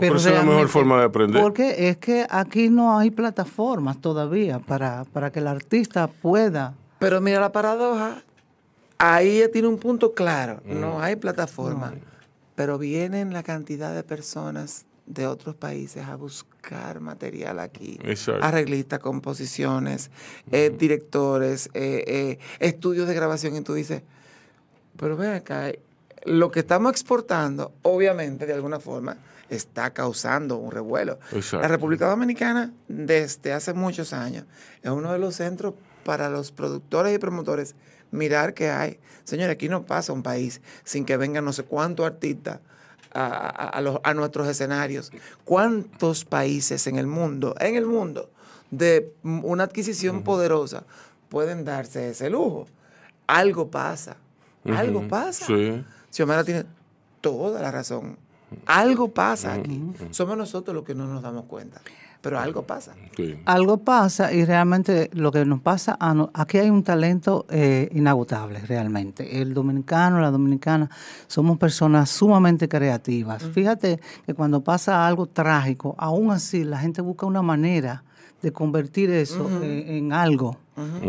[0.00, 1.42] Pero esa es la mejor forma de aprender.
[1.42, 6.74] Porque es que aquí no hay plataformas todavía para, para que el artista pueda.
[6.98, 8.22] Pero mira la paradoja,
[8.98, 11.94] ahí tiene un punto claro, no hay plataforma,
[12.54, 18.44] pero vienen la cantidad de personas de otros países a buscar material aquí, Exacto.
[18.44, 20.10] arreglistas, composiciones,
[20.50, 24.02] eh, directores, eh, eh, estudios de grabación, y tú dices,
[24.96, 25.70] pero ven acá,
[26.24, 29.16] lo que estamos exportando, obviamente, de alguna forma,
[29.50, 31.18] está causando un revuelo.
[31.32, 31.60] Exacto.
[31.62, 34.44] La República Dominicana, desde hace muchos años,
[34.82, 35.74] es uno de los centros
[36.04, 37.74] para los productores y promotores
[38.10, 38.98] mirar qué hay.
[39.24, 42.60] Señores, aquí no pasa un país sin que vengan no sé cuántos artistas
[43.12, 45.10] a, a- a los- a nuestros escenarios.
[45.44, 48.30] ¿Cuántos países en el mundo, en el mundo,
[48.70, 50.84] de una adquisición poderosa
[51.28, 52.66] pueden darse ese lujo?
[53.26, 54.16] Algo pasa.
[54.64, 55.46] Algo pasa.
[55.46, 55.84] Sí.
[56.10, 56.64] Xiomara tiene
[57.20, 58.18] toda la razón.
[58.66, 59.82] Algo pasa aquí.
[60.10, 61.80] Somos nosotros los que no nos damos cuenta.
[62.20, 62.92] Pero algo pasa.
[63.16, 63.38] sí.
[63.44, 65.96] Algo pasa y realmente lo que nos pasa,
[66.34, 69.40] aquí hay un talento eh, inagotable realmente.
[69.40, 70.90] El dominicano, la dominicana,
[71.28, 73.44] somos personas sumamente creativas.
[73.44, 78.02] Fíjate que cuando pasa algo trágico, aún así la gente busca una manera
[78.46, 80.56] de convertir eso en algo.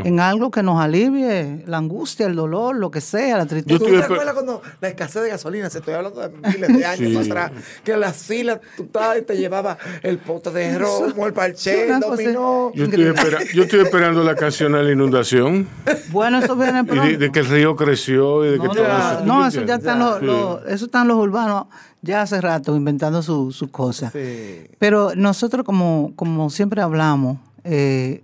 [0.04, 3.78] En algo que nos alivie la angustia, el dolor, lo que sea, la tristeza.
[3.78, 6.86] ¿Tú estoy te acuerdas cuando la escasez de gasolina, se estoy hablando de miles de
[6.86, 7.30] años Sí.
[7.30, 7.52] atrás,
[7.84, 12.00] que las filas, tú estabas y te llevaba el pote de romo, el parche, el
[12.02, 12.72] cosa dominó.
[12.74, 15.68] Yo estoy, espera- yo estoy esperando la canción de la inundación
[16.12, 17.04] Bueno, eso viene y pronto.
[17.04, 19.20] de, de que el río creció y de que No, todo no, eso.
[19.20, 20.26] ¿tú no, eso ya están los, Sí.
[20.26, 21.66] los- eso están los urbanos
[22.08, 24.12] ya hace rato inventando sus su cosas.
[24.14, 24.62] Sí.
[24.80, 28.24] Pero nosotros, como, como siempre hablamos, eh,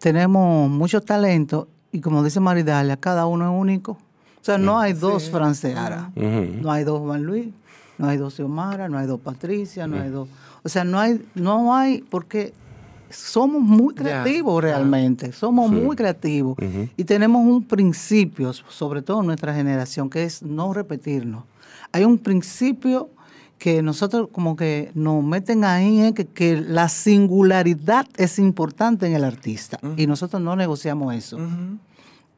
[0.00, 3.92] tenemos mucho talento y como dice Maridalia, cada uno es único.
[3.92, 6.62] O sea, no hay dos Franceara, Ujú.
[6.62, 7.48] no hay dos Juan Luis,
[7.96, 10.28] no hay dos Xiomara, no hay dos Patricia, no hay dos...
[10.62, 12.52] O sea, no hay, no hay, porque
[13.10, 16.56] somos muy creativos realmente, somos muy creativos
[16.96, 21.44] y tenemos un principio, sobre todo en nuestra generación, que es no repetirnos.
[21.94, 23.10] Hay un principio
[23.56, 29.14] que nosotros como que nos meten ahí, eh, que, que la singularidad es importante en
[29.14, 31.38] el artista y nosotros no negociamos eso.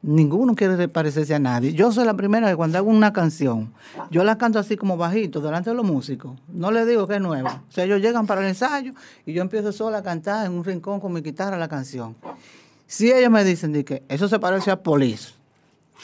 [0.03, 1.73] Ninguno quiere parecerse a nadie.
[1.73, 3.73] Yo soy la primera que cuando hago una canción,
[4.11, 6.39] yo la canto así como bajito, delante de los músicos.
[6.49, 7.63] No les digo que es nueva.
[7.67, 8.93] O sea, ellos llegan para el ensayo
[9.25, 12.15] y yo empiezo sola a cantar en un rincón con mi guitarra la canción.
[12.85, 15.33] Si ellos me dicen de que eso se parece a Police,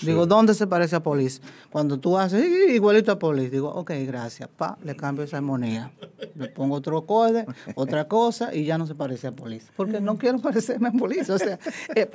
[0.02, 1.40] Digo, ¿dónde se parece a Police?
[1.70, 4.50] Cuando tú haces "Ih, igualito a Police, digo, ok, gracias.
[4.50, 5.92] Pa, le cambio esa armonía.
[6.36, 9.68] Le pongo otro acorde, otra cosa y ya no se parece a Police.
[9.76, 11.32] Porque no quiero parecerme a Police.
[11.32, 11.60] O sea,
[11.96, 12.10] eh,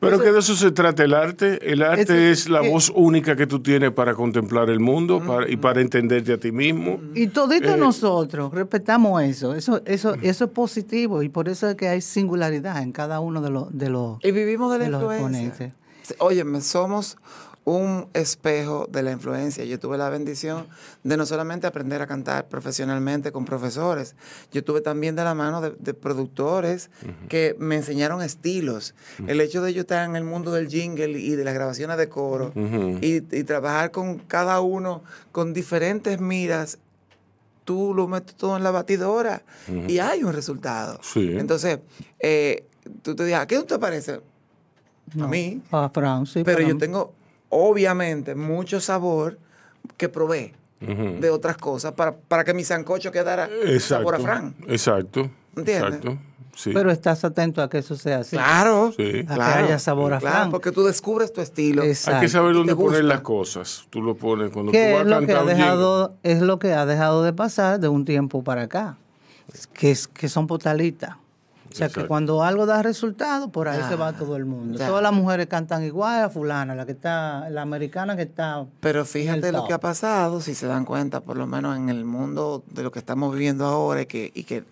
[0.00, 1.70] Pero que de eso se trata el arte.
[1.70, 5.48] El arte es la eh, voz única que tú tienes para contemplar el mundo para-
[5.50, 6.98] y para entenderte a ti mismo.
[7.14, 9.54] Y todito Eh, nosotros respetamos eso.
[9.54, 13.40] Eso, eso, eso es positivo y por eso es que hay singularidad en cada uno
[13.42, 15.46] de los de los Y vivimos de la de los influencia.
[15.48, 15.78] exponentes.
[16.18, 17.16] Óyeme, somos
[17.64, 19.62] un espejo de la influencia.
[19.64, 20.66] Yo tuve la bendición
[21.04, 24.14] de no solamente aprender a cantar profesionalmente con profesores,
[24.52, 26.88] yo tuve también de la mano de, de productores
[27.28, 28.94] que me enseñaron estilos.
[29.26, 32.08] El hecho de yo estar en el mundo del jingle y de las grabaciones de
[32.08, 32.98] coro Ujú.
[33.02, 36.78] y, y trabajar con cada uno con diferentes miras,
[37.64, 39.42] tú lo metes todo en la batidora
[39.86, 40.98] y hay un resultado.
[41.02, 41.34] Sí.
[41.36, 41.80] Entonces,
[42.18, 42.64] eh,
[43.02, 44.22] tú te dices, ¿a qué te parece?
[45.20, 45.60] A mí.
[45.70, 46.80] A Fran, sí, pero yo mí.
[46.80, 47.12] tengo,
[47.48, 49.38] obviamente, mucho sabor
[49.96, 53.48] que probé de otras cosas para, para que mi sancocho quedara
[53.80, 54.54] sabor a Fran.
[54.68, 55.30] Exacto.
[55.56, 55.94] ¿Entiendes?
[55.96, 56.18] Exacto.
[56.54, 56.70] Sí.
[56.74, 58.34] Pero estás atento a que eso sea así.
[58.36, 59.24] Claro, Sí.
[59.28, 60.50] A que haya sabor a claro, Fran.
[60.50, 61.84] porque tú descubres tu estilo.
[61.84, 62.16] Exacto.
[62.18, 63.86] Hay que saber dónde poner las cosas.
[63.90, 65.54] Tú lo pones cuando tú que vas es a lo que cantar ha jingle.
[65.54, 68.96] dejado es lo que ha dejado de pasar de un tiempo para acá
[69.72, 71.16] que es que son potalitas
[71.70, 74.86] o sea que cuando algo da resultado por ahí se va todo el mundo ya.
[74.88, 79.00] todas las mujeres cantan igual a fulana la que está la americana que está Pero
[79.00, 79.68] en fíjate el lo top.
[79.68, 82.90] que ha pasado, si se dan cuenta, por lo menos en el mundo de lo
[82.90, 84.64] que estamos viviendo ahora y que, y que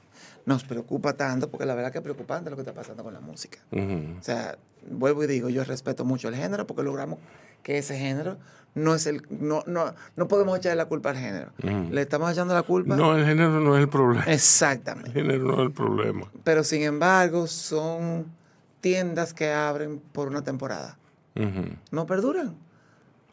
[0.47, 3.21] nos preocupa tanto, porque la verdad que es preocupante lo que está pasando con la
[3.21, 3.59] música.
[3.73, 4.57] O sea,
[4.91, 7.19] vuelvo y digo, yo respeto mucho el género porque logramos
[7.65, 8.37] que ese género
[8.77, 9.27] no es el...
[9.31, 11.51] No, no, no podemos echarle la culpa al género.
[11.65, 11.93] Ujú.
[11.93, 12.95] Le estamos echando la culpa...
[12.95, 14.25] No, el género no es el problema.
[14.25, 15.11] El Exactamente.
[15.13, 16.31] género no es el problema.
[16.45, 18.27] Pero sin embargo, son
[18.83, 20.99] tiendas que abren por una temporada.
[21.91, 22.55] No perduran.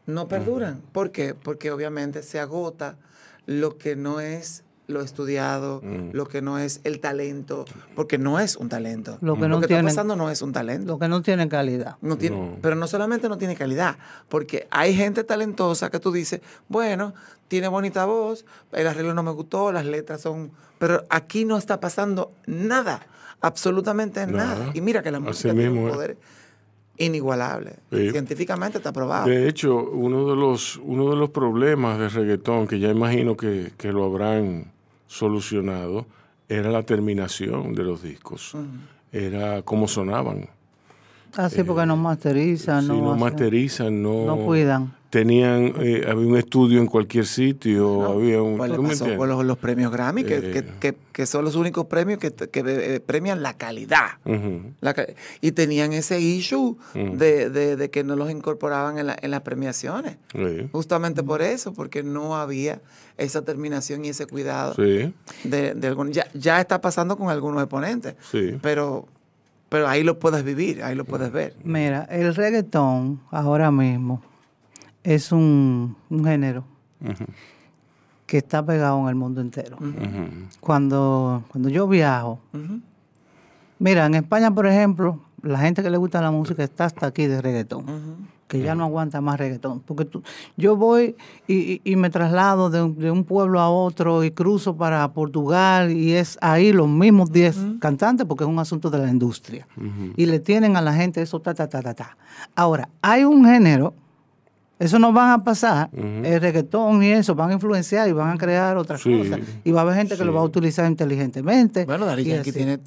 [0.06, 0.82] No perduran.
[0.92, 1.36] ¿Por qué?
[1.36, 2.98] Porque obviamente se agota
[3.46, 6.10] lo que no es lo estudiado, Mm.
[6.12, 7.64] lo que no es el talento,
[7.96, 9.18] porque no es un talento.
[9.22, 10.94] Lo que no está tienen- pasando no es un talento.
[10.94, 12.58] lo que no tiene calidad No tiene, No.
[12.62, 17.14] Pero no solamente no tiene calidad, porque hay gente talentosa que tú dices, bueno,
[17.48, 20.52] tiene bonita voz, el arreglo no me gustó, las letras son...
[20.80, 23.06] Pero aquí no está pasando nada,
[23.40, 24.56] absolutamente nada.
[24.60, 24.72] Nada.
[24.74, 26.18] Y mira que la Así música tiene un mismo poder
[26.98, 27.76] inigualable.
[27.92, 28.12] Sí.
[28.12, 29.28] Científicamente está probado.
[29.28, 33.72] De hecho, uno de los uno de los problemas del reggaetón, que ya imagino que,
[33.78, 34.73] que lo habrán
[35.14, 36.08] solucionado,
[36.50, 38.56] era la terminación de los discos.
[39.12, 40.50] Era cómo sonaban.
[41.38, 46.80] así porque no masterizan no, no masterizan, no, no cuidan Tenían, eh, había un estudio
[46.80, 48.58] en cualquier sitio, había un...
[48.58, 50.52] Los, los premios Grammy, que, Eh.
[50.52, 54.18] que- que- que son los únicos premios que, que, eh, premian la calidad.
[54.82, 54.96] La
[55.40, 59.42] y tenían ese issue de, de- de que no los incorporaban en, la- en las
[59.42, 60.18] premiaciones.
[60.34, 62.82] Sí, Justamente por eso, porque no había
[63.20, 67.62] esa terminación y ese cuidado sí, de, de algún- ya, ya está pasando con algunos
[67.62, 68.58] exponentes, sí.
[68.64, 69.06] pero,
[69.70, 71.54] pero ahí lo puedes vivir, ahí lo puedes ver.
[71.64, 74.24] mira el reggaetón ahora mismo
[75.04, 76.64] es un, un género
[78.26, 79.78] que está pegado en el mundo entero
[80.60, 82.40] cuando cuando yo viajo.
[83.80, 87.28] Mira, en España, por ejemplo, la gente que le gusta la música está hasta aquí
[87.28, 87.86] de reggaetón,
[88.48, 89.82] que ya no aguanta más reggaetón.
[89.82, 90.24] Porque tú,
[90.56, 91.16] yo voy
[91.48, 95.06] y, y- y me traslado de un, de un pueblo a otro y cruzo para
[95.12, 99.68] Portugal y es ahí los mismos 10 cantantes porque es un asunto de la industria.
[100.16, 102.18] Y le tienen a la gente eso, ta, ta, ta, ta, ta.
[102.56, 103.94] Ahora, hay un género,
[104.86, 108.38] eso no van a pasar, el reggaetón y eso, van a influenciar y van a
[108.38, 109.40] crear otras Sí, cosas.
[109.64, 111.86] Y va a haber gente que lo va a utilizar inteligentemente.
[111.86, 112.58] Bueno, Dari Yankee así.
[112.60, 112.80] tiene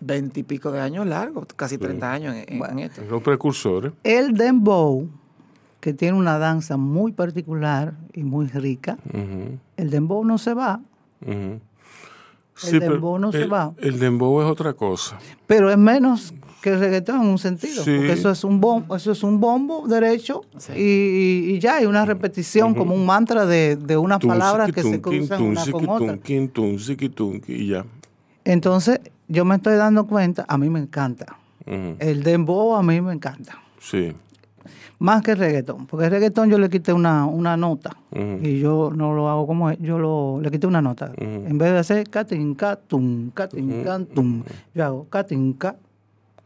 [0.00, 3.02] veintipico de años largos, casi 30 años en, en esto.
[3.10, 3.92] Los precursores.
[4.04, 5.08] El dembow,
[5.80, 8.98] que tiene una danza muy particular y muy rica,
[9.76, 10.80] el dembow no se va.
[11.20, 11.60] El
[12.80, 13.72] dembow no se va.
[13.78, 15.18] El dembow es otra cosa.
[15.46, 16.32] pero es menos
[16.66, 17.94] que el reggaetón en un sentido, Sí.
[17.96, 20.72] porque eso es un bombo, eso es un bombo derecho Sí.
[20.74, 24.82] y, y- y ya hay una repetición como un mantra de, de unas palabras que
[24.82, 26.18] se cruzan una con otra.
[27.46, 27.84] y ya.
[28.44, 31.36] Entonces, yo me estoy dando cuenta, a mí me encanta.
[31.66, 33.60] El dembow a mí me encanta.
[33.80, 34.12] Sí.
[34.98, 37.96] Más que el reggaetón, porque el reggaetón yo le quité una, una nota
[38.42, 41.12] y yo no lo hago como es, yo lo, le quité una nota.
[41.16, 44.42] En vez de hacer catinca, tum, catinca, tum,
[44.74, 45.76] yo hago catinca,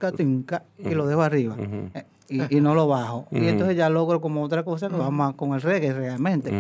[0.01, 1.57] catinca y lo dejo arriba.
[1.95, 3.27] Eh, Y, y no lo bajo.
[3.33, 6.53] Y entonces ya logro como otra cosa que va más con el reggae realmente.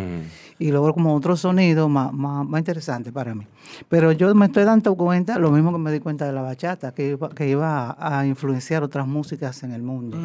[0.59, 3.47] Y logro como otro sonido más, más, más interesante para mí.
[3.89, 6.93] Pero yo me estoy dando cuenta, lo mismo que me di cuenta de la bachata,
[6.93, 10.19] que iba, que iba a, influenciar otras músicas en el mundo.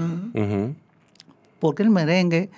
[1.59, 2.49] Porque el merengue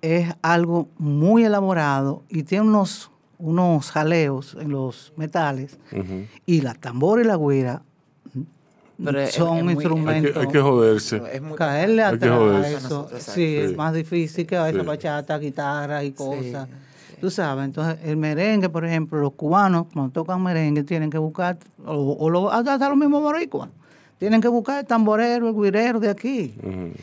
[0.00, 5.78] es algo muy elaborado y tiene unos, unos jaleos en los metales
[6.46, 7.82] y la tambora y la güira
[9.04, 10.30] Pero son es instrumentos.
[10.30, 11.22] Hay que, hay que joderse.
[11.32, 12.74] Es muy Caerle Hay que atrás joderse.
[12.74, 13.56] a eso, sí, sí.
[13.56, 14.86] es más difícil que a esa Sí.
[14.86, 16.68] bachata, guitarra y cosas.
[17.20, 21.58] Tú sabes, entonces el merengue, por ejemplo, los cubanos cuando tocan merengue tienen que buscar,
[21.84, 23.68] o, o lo- hasta los mismos boricuas,
[24.18, 26.54] tienen que buscar el tamborero, el guirero de aquí.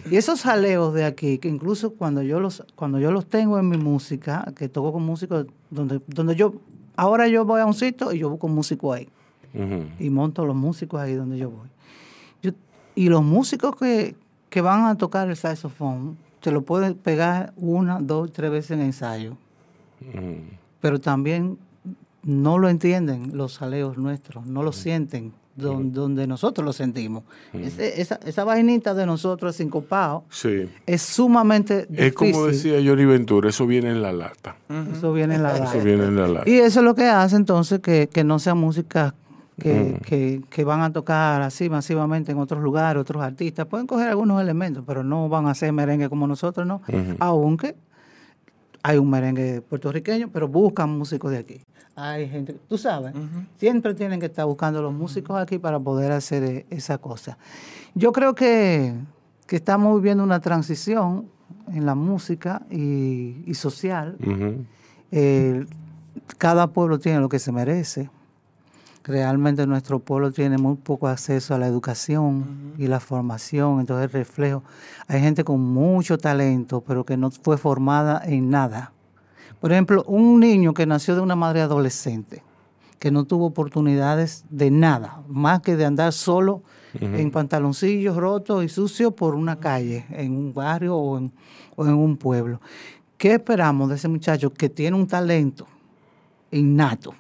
[0.10, 3.70] Y esos jaleos de aquí, que incluso cuando yo los cuando yo los tengo en
[3.70, 6.54] mi música, que toco con músicos, donde, donde yo,
[6.96, 9.08] ahora yo voy a un sitio y yo busco un músico ahí
[10.00, 11.68] y monto los músicos ahí donde yo voy.
[12.98, 14.16] Y los músicos que,
[14.50, 18.82] que van a tocar el saxofón, se lo pueden pegar una, dos, tres veces en
[18.82, 19.38] ensayo,
[20.82, 21.58] pero también
[22.24, 27.24] no lo entienden los jaleos nuestros, no lo sienten don- donde nosotros lo sentimos.
[27.54, 30.70] Ese- esa, esa vainita de nosotros sincopado Sí.
[30.86, 32.04] es sumamente difícil.
[32.06, 34.56] Es como decía Johnny Ventura, eso viene en la lata.
[34.92, 35.84] Eso viene en la Eso radio.
[35.84, 36.50] viene en la lata.
[36.50, 39.16] Y eso es lo que hace entonces que, que no sea música
[39.60, 43.66] que, que- que van a tocar así masivamente en otros lugares, otros artistas.
[43.66, 46.82] Pueden coger algunos elementos, pero no van a hacer merengue como nosotros, ¿no?
[47.20, 47.76] Aunque
[48.84, 51.62] hay un merengue puertorriqueño, pero buscan músicos de aquí.
[51.96, 53.14] Hay gente, tú sabes,
[53.58, 57.40] siempre tienen que estar buscando los músicos aquí para poder hacer eh, esa cosa.
[57.96, 58.94] Yo creo que,
[59.48, 61.26] que estamos viviendo una transición
[61.74, 64.16] en la música y, y social.
[65.12, 65.66] Eh,
[66.38, 68.10] cada pueblo tiene lo que se merece.
[69.08, 74.12] Realmente nuestro pueblo tiene muy poco acceso a la educación y la formación, entonces el
[74.12, 74.64] reflejo.
[75.08, 78.92] Hay gente con mucho talento, pero que no fue formada en nada.
[79.62, 82.44] Por ejemplo, un niño que nació de una madre adolescente,
[83.00, 86.62] que no tuvo oportunidades de nada, más que de andar solo
[86.94, 91.32] en pantaloncillos rotos y sucios por una calle, en un barrio o en,
[91.78, 92.60] o en un pueblo.
[93.18, 95.66] ¿Qué esperamos de ese muchacho que tiene un talento
[96.52, 97.14] innato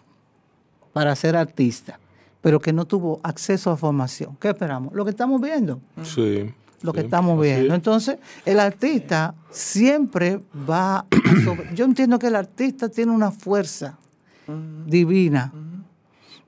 [0.98, 2.00] para ser artista,
[2.42, 4.36] pero que no tuvo acceso a formación?
[4.42, 4.94] ¿Qué esperamos?
[4.94, 6.52] Lo que estamos viendo Sí.
[6.82, 7.68] lo que sí, estamos viendo.
[7.68, 7.74] es.
[7.76, 11.00] Entonces, el artista siempre va...
[11.00, 11.06] a
[11.46, 13.98] sobre- Yo entiendo que el artista tiene una fuerza
[14.88, 15.52] divina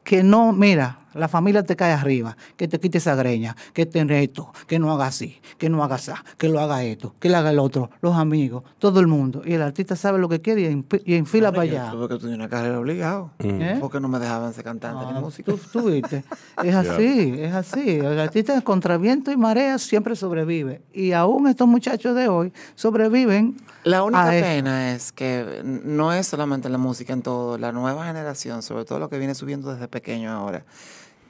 [0.04, 4.00] que no, mira, la familia te cae arriba, que te quite esa greña, que te
[4.24, 7.38] esto, que no haga así, que no haga así, que lo haga esto, que lo
[7.38, 9.42] haga el otro, los amigos, todo el mundo.
[9.46, 11.92] Y el artista sabe lo que quiere y, y enfila para allá.
[11.92, 13.32] Tuve que estudiar una carrera obligado.
[13.40, 13.78] ¿Eh?
[13.80, 15.54] Porque no me dejaban ser cantante ni Ah, músico.
[15.54, 16.24] tú, tú viste.
[16.64, 17.90] Es así, es así.
[17.98, 20.82] El artista contra viento y marea siempre sobrevive.
[20.94, 23.58] Y aún estos muchachos de hoy sobreviven.
[23.84, 24.46] La única a eso.
[24.46, 29.00] pena es que no es solamente la música en todo, la nueva generación, sobre todo
[29.00, 30.66] lo que viene subiendo desde pequeño ahora,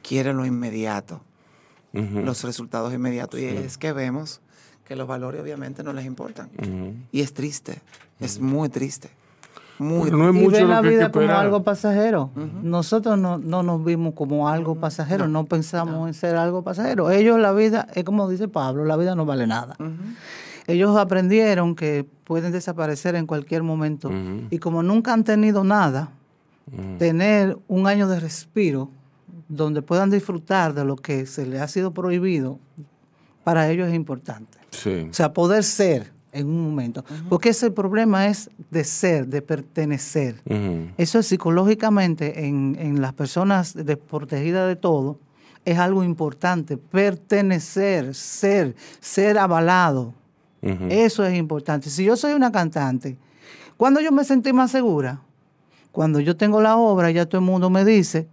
[0.09, 1.21] quiere lo inmediato,
[1.93, 3.39] los resultados inmediatos.
[3.39, 4.41] Y es que vemos
[4.85, 6.49] que los valores obviamente no les importan.
[7.11, 7.79] Y es triste,
[8.19, 9.11] es muy triste.
[9.77, 12.31] Muy no es y mucho ven lo la vida como algo pasajero.
[12.63, 17.11] Nosotros no, no nos vimos como algo pasajero, no, pensamos en ser algo pasajero.
[17.11, 19.77] Ellos la vida, es como dice Pablo, la vida no vale nada.
[20.65, 24.11] Ellos aprendieron que pueden desaparecer en cualquier momento.
[24.49, 26.09] Y como nunca han tenido nada,
[26.97, 28.89] tener un año de respiro
[29.49, 32.59] donde puedan disfrutar de lo que se les ha sido prohibido,
[33.43, 34.59] para ellos es importante.
[34.69, 35.07] Sí.
[35.09, 37.03] O sea, poder ser en un momento.
[37.27, 40.41] Porque ese problema es de ser, de pertenecer.
[40.97, 45.19] Eso es psicológicamente en, en las personas desprotegidas de todo,
[45.65, 46.77] es algo importante.
[46.77, 50.13] Pertenecer, ser, ser avalado.
[50.61, 51.89] Eso es importante.
[51.89, 53.17] Si yo soy una cantante,
[53.77, 55.21] cuando yo me sentí más segura?
[55.91, 58.27] Cuando yo tengo la obra, ya todo el mundo me dice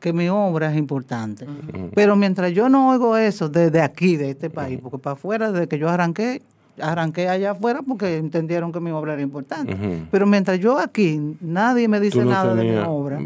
[0.00, 1.46] que mi obra es importante.
[1.94, 5.68] Pero mientras yo no oigo eso desde aquí, de este país, porque para afuera, desde
[5.68, 6.42] que yo arranqué,
[6.80, 9.76] arranqué allá afuera porque entendieron que mi obra era importante.
[10.10, 13.20] Pero mientras yo aquí, nadie me dice no nada de mi obra,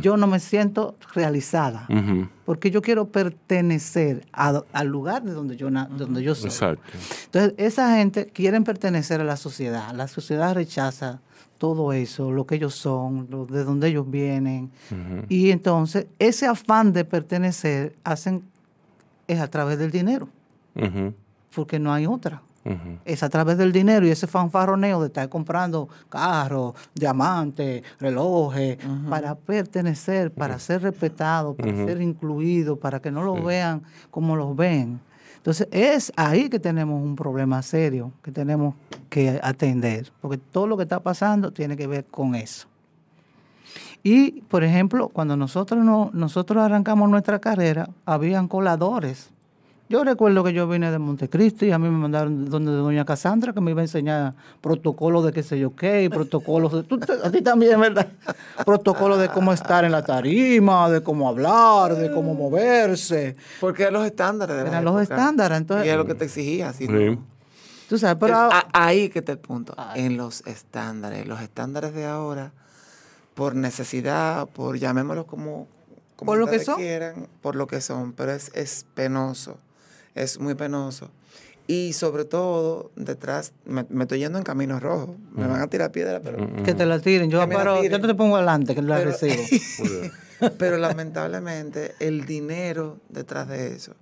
[0.00, 1.86] yo no me siento realizada.
[2.44, 6.48] Porque yo quiero pertenecer a- al lugar de donde yo, na- donde yo soy.
[6.50, 6.82] Exacto.
[7.26, 9.92] Entonces, esa gente quiere pertenecer a la sociedad.
[9.94, 11.20] La sociedad rechaza
[11.58, 14.70] todo eso, lo que ellos son, lo, de dónde ellos vienen.
[15.28, 18.42] Y entonces, ese afán de pertenecer hacen
[19.26, 20.28] es a través del dinero,
[21.54, 22.42] porque no hay otra.
[23.04, 28.78] Es a través del dinero y ese fanfarroneo de estar comprando carros, diamantes, relojes,
[29.08, 34.56] para pertenecer, para ser respetado, para ser incluido, para que no lo vean como los
[34.56, 35.00] ven.
[35.36, 38.74] Entonces es ahí que tenemos un problema serio que tenemos
[39.16, 42.66] que atender, porque todo lo que está pasando tiene que ver con eso.
[44.02, 49.30] Y, por ejemplo, cuando nosotros, no, nosotros arrancamos nuestra carrera, habían coladores
[49.88, 53.54] Yo recuerdo que yo vine de Montecristi y a mí me mandaron donde doña Cassandra
[53.54, 56.82] que me iba a enseñar protocolos de qué sé yo qué, y protocolos de...
[56.82, 58.08] tú a ti también, ¿verdad?
[58.66, 63.34] Protocolos de cómo estar en la tarima, de cómo hablar, de cómo moverse.
[63.60, 66.72] Porque eran los estándares de Eran los estándares, entonces- Y es lo que te exigía.
[66.74, 67.18] si Sí.
[67.88, 68.34] Tú sabes, pero...
[68.34, 69.74] El- a- ahí que está el punto.
[69.94, 71.26] En los estándares.
[71.26, 72.52] Los estándares de ahora,
[73.34, 75.68] por necesidad, por llamémoslo como,
[76.16, 76.76] como Por lo que son.
[76.76, 79.58] quieran, por lo que son, pero es, es penoso.
[80.14, 81.10] Es muy penoso.
[81.68, 85.16] Y sobre todo, detrás, me, me estoy yendo en camino rojo.
[85.32, 87.28] Me van a tirar piedra, pero, que te la tiren.
[87.28, 88.00] Yo, paro- tiren.
[88.00, 89.42] yo te pongo adelante, que la Pero- recibo.
[90.58, 93.94] pero lamentablemente el dinero detrás de eso,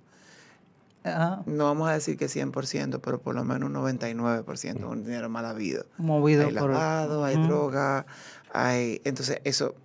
[1.05, 5.03] Ajá, no vamos a decir que 100%, pero por lo menos un 99% es un
[5.03, 5.85] dinero mal habido.
[5.99, 6.71] movido hay por...
[6.71, 8.07] lavado, hay droga,
[8.51, 9.01] hay...
[9.03, 9.75] Entonces eso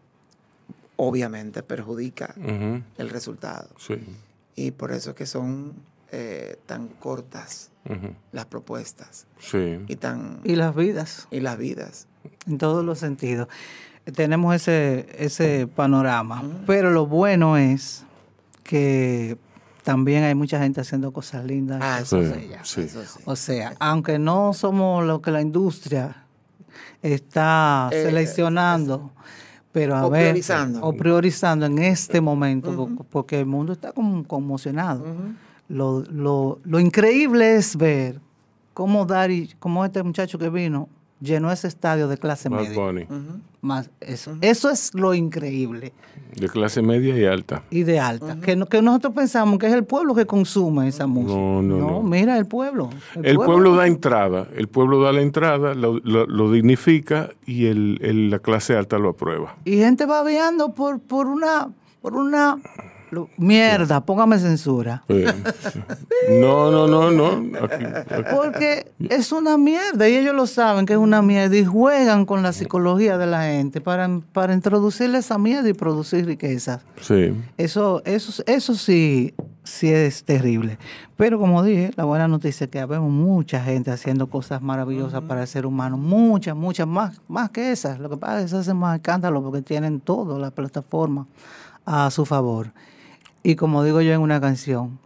[0.97, 2.35] obviamente perjudica
[2.99, 3.69] el resultado.
[3.79, 3.97] Sí.
[4.57, 5.75] Y por eso es que son
[6.11, 7.71] eh, tan cortas
[8.33, 9.79] las propuestas Sí.
[9.89, 10.41] y tan...
[10.45, 11.29] Y las vidas.
[11.31, 12.07] y las vidas.
[12.47, 13.49] en todos los sentidos.
[14.15, 18.05] Tenemos ese, ese panorama, pero lo bueno es
[18.65, 19.37] que
[19.83, 21.81] también hay mucha gente haciendo cosas lindas.
[21.83, 22.81] Ah, eso Sí, sí.
[22.83, 23.23] Eso sí.
[23.25, 26.25] O sea, aunque no somos lo que la industria
[27.03, 29.11] está Eh, seleccionando,
[29.73, 30.81] pero a o ver, priorizando.
[30.83, 35.05] o priorizando en este momento, po- porque el mundo está como conmocionado.
[35.69, 38.21] Lo, lo, lo increíble es ver
[38.75, 40.89] cómo Dari, cómo este muchacho que vino,
[41.21, 42.79] llenó ese estadio de clase Bad media.
[42.79, 43.07] Bunny.
[43.63, 44.37] Más eso.
[44.41, 45.93] Eso es lo increíble
[46.35, 47.63] De clase media y alta.
[47.71, 48.39] y de alta.
[48.41, 51.35] que, no- que nosotros pensamos que es el pueblo que consume esa música.
[51.39, 52.03] No, no, no.
[52.03, 52.89] mira el pueblo.
[53.23, 57.99] El pueblo da entrada, el pueblo da la entrada, lo, lo- lo dignifica y el,
[58.01, 59.57] el- la clase alta lo aprueba.
[59.67, 61.69] Y gente babeando por, por una,
[62.01, 62.57] por una
[63.37, 65.03] mierda, póngame censura.
[65.09, 65.25] Sí,
[65.73, 65.81] sí.
[66.41, 67.59] No, no, no, no.
[67.65, 71.65] Aquí- aquí- Porque es una mierda y ellos lo saben que es una mierda y
[71.65, 76.83] juegan con la psicología de la gente para, para introducirle esa mierda y producir riquezas.
[77.01, 77.35] sí.
[77.57, 79.35] Eso, eso, eso sí,
[79.65, 80.79] sí es terrible.
[81.17, 85.43] Pero como dije, la buena noticia es que vemos mucha gente haciendo cosas maravillosas para
[85.43, 85.99] el ser humano.
[85.99, 87.99] Muchas, muchas, más, más que esas.
[87.99, 91.27] Lo que pasa es que se hacen más escándalos porque tienen todo la plataforma
[91.85, 92.73] a su favor.
[93.43, 94.99] Y como digo yo en una canción,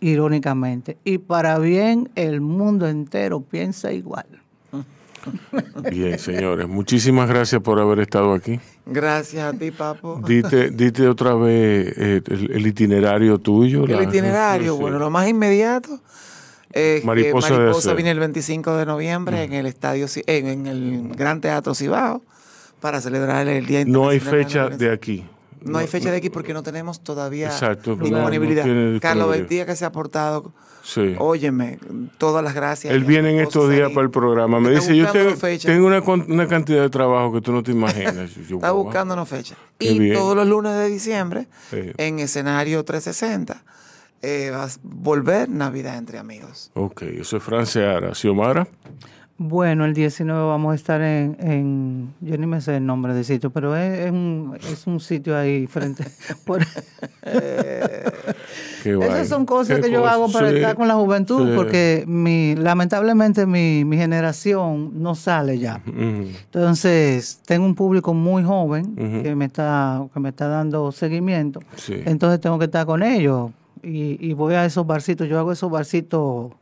[0.00, 4.26] irónicamente, y para bien el mundo entero piensa igual.
[5.90, 6.68] Bien, señores.
[6.68, 8.60] Muchísimas gracias por haber estado aquí.
[8.84, 10.20] Gracias a ti, papo.
[10.26, 13.84] Dite, dite otra vez eh, el, el itinerario tuyo.
[13.84, 15.98] El la- itinerario, bueno, lo más inmediato
[16.70, 20.66] es que Mariposa de Mariposa viene el 25 de noviembre en el estadio, en, en
[20.66, 22.20] el Gran Teatro Cibao
[22.80, 25.24] para celebrar el Día No hay fecha la de aquí.
[25.64, 28.64] No hay fecha de aquí porque no tenemos todavía Exacto, disponibilidad.
[28.66, 29.30] no Carlos.
[29.30, 30.52] Betía que se ha aportado,
[30.82, 31.14] Sí.
[31.18, 31.78] óyeme,
[32.18, 32.92] todas las gracias.
[32.92, 34.60] Él viene en estos días para el programa.
[34.60, 38.34] Me dice, yo tengo, tengo una, cantidad de trabajo que tú no te imaginas.
[38.48, 38.84] Yo, Está wow.
[38.84, 39.56] buscándonos fecha.
[39.78, 40.14] Qué Y bien.
[40.14, 41.92] todos los lunes de diciembre, Sí.
[41.96, 43.62] en escenario 360,
[44.22, 46.70] eh, va a volver Navidad entre amigos.
[46.74, 48.14] Ok, eso es Franceara.
[48.14, 48.66] ¿Xiomara?
[49.36, 53.24] Bueno, el 19 vamos a estar en, en- yo ni me sé el nombre del
[53.24, 56.04] sitio, pero es, es un, es un sitio ahí frente.
[56.46, 56.64] por-
[58.82, 59.08] Qué guay.
[59.08, 61.52] Esas son cosas Qué que yo hago para sí, estar con la juventud, sí.
[61.56, 65.80] porque mi, lamentablemente mi, mi generación no sale ya.
[65.86, 71.60] Entonces, tengo un público muy joven que me está que me está dando seguimiento.
[71.76, 71.94] Sí.
[72.04, 73.50] Entonces tengo que estar con ellos
[73.82, 75.28] y, y voy a esos barcitos.
[75.28, 76.52] Yo hago esos barcitos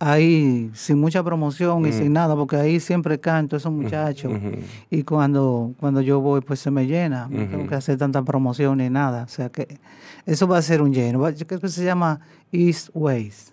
[0.00, 4.32] ahí sin mucha promoción y sin nada, porque ahí siempre canto esos muchachos.
[4.90, 7.28] Y cuando, cuando yo voy, pues se me llena.
[7.30, 9.22] No tengo que hacer tanta promoción ni nada.
[9.24, 9.78] O sea que
[10.26, 11.20] eso va a ser un lleno.
[11.46, 12.18] Creo que se llama
[12.50, 13.52] East Ways.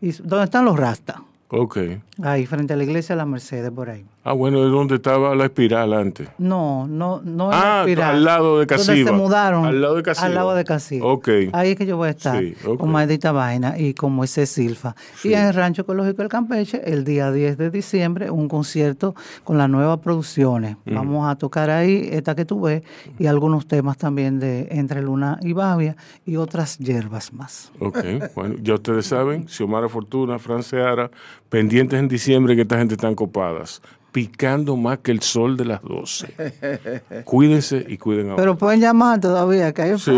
[0.00, 1.16] East- ¿Dónde están los rastas?
[1.48, 1.78] Ok.
[2.22, 4.04] Ahí, frente a la iglesia de la Mercedes, por ahí.
[4.26, 6.28] Ah, bueno, es donde estaba la espiral antes.
[6.38, 8.10] No, no, no Ah, la espiral.
[8.16, 9.10] al lado de Donde Casiva.
[9.10, 9.66] se mudaron.
[9.66, 10.26] Al lado de Casiva.
[10.26, 11.06] Al lado de Casiva.
[11.06, 11.28] Ok.
[11.52, 12.78] Ahí es que yo voy a estar Sí, ok.
[12.80, 14.94] con Maldita Vaina y con Moisés Silfa.
[15.16, 15.28] Sí.
[15.28, 19.14] Y en el Rancho Ecológico del Campeche, el día 10 de diciembre, un concierto
[19.44, 20.76] con las nuevas producciones.
[20.86, 22.82] Vamos a tocar ahí esta que tú ves
[23.18, 27.70] y algunos temas también de Entre Luna y Bavia y otras hierbas más.
[27.78, 27.98] Ok,
[28.34, 31.10] bueno, ya ustedes saben, Xiomara Fortuna, Franceara,
[31.50, 33.82] pendientes en diciembre que esta gente están copadas,
[34.14, 37.24] picando más que el sol de las 12.
[37.24, 40.12] Cuídense y cuiden a Pero pueden llamar todavía, que hay un sí.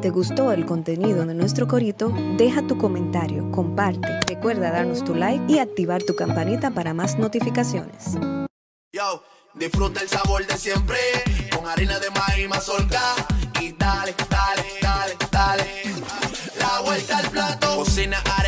[0.00, 2.10] ¿Te gustó el contenido de nuestro corito?
[2.38, 8.16] Deja tu comentario, comparte, recuerda darnos tu like y activar tu campanita para más notificaciones.
[8.94, 9.22] Yo,
[9.54, 10.96] disfruta el sabor de siempre
[11.54, 13.02] con harina de maíz mazorca
[13.60, 15.64] y dale, dale, dale, dale.
[16.58, 18.47] La vuelta al plato, cocina are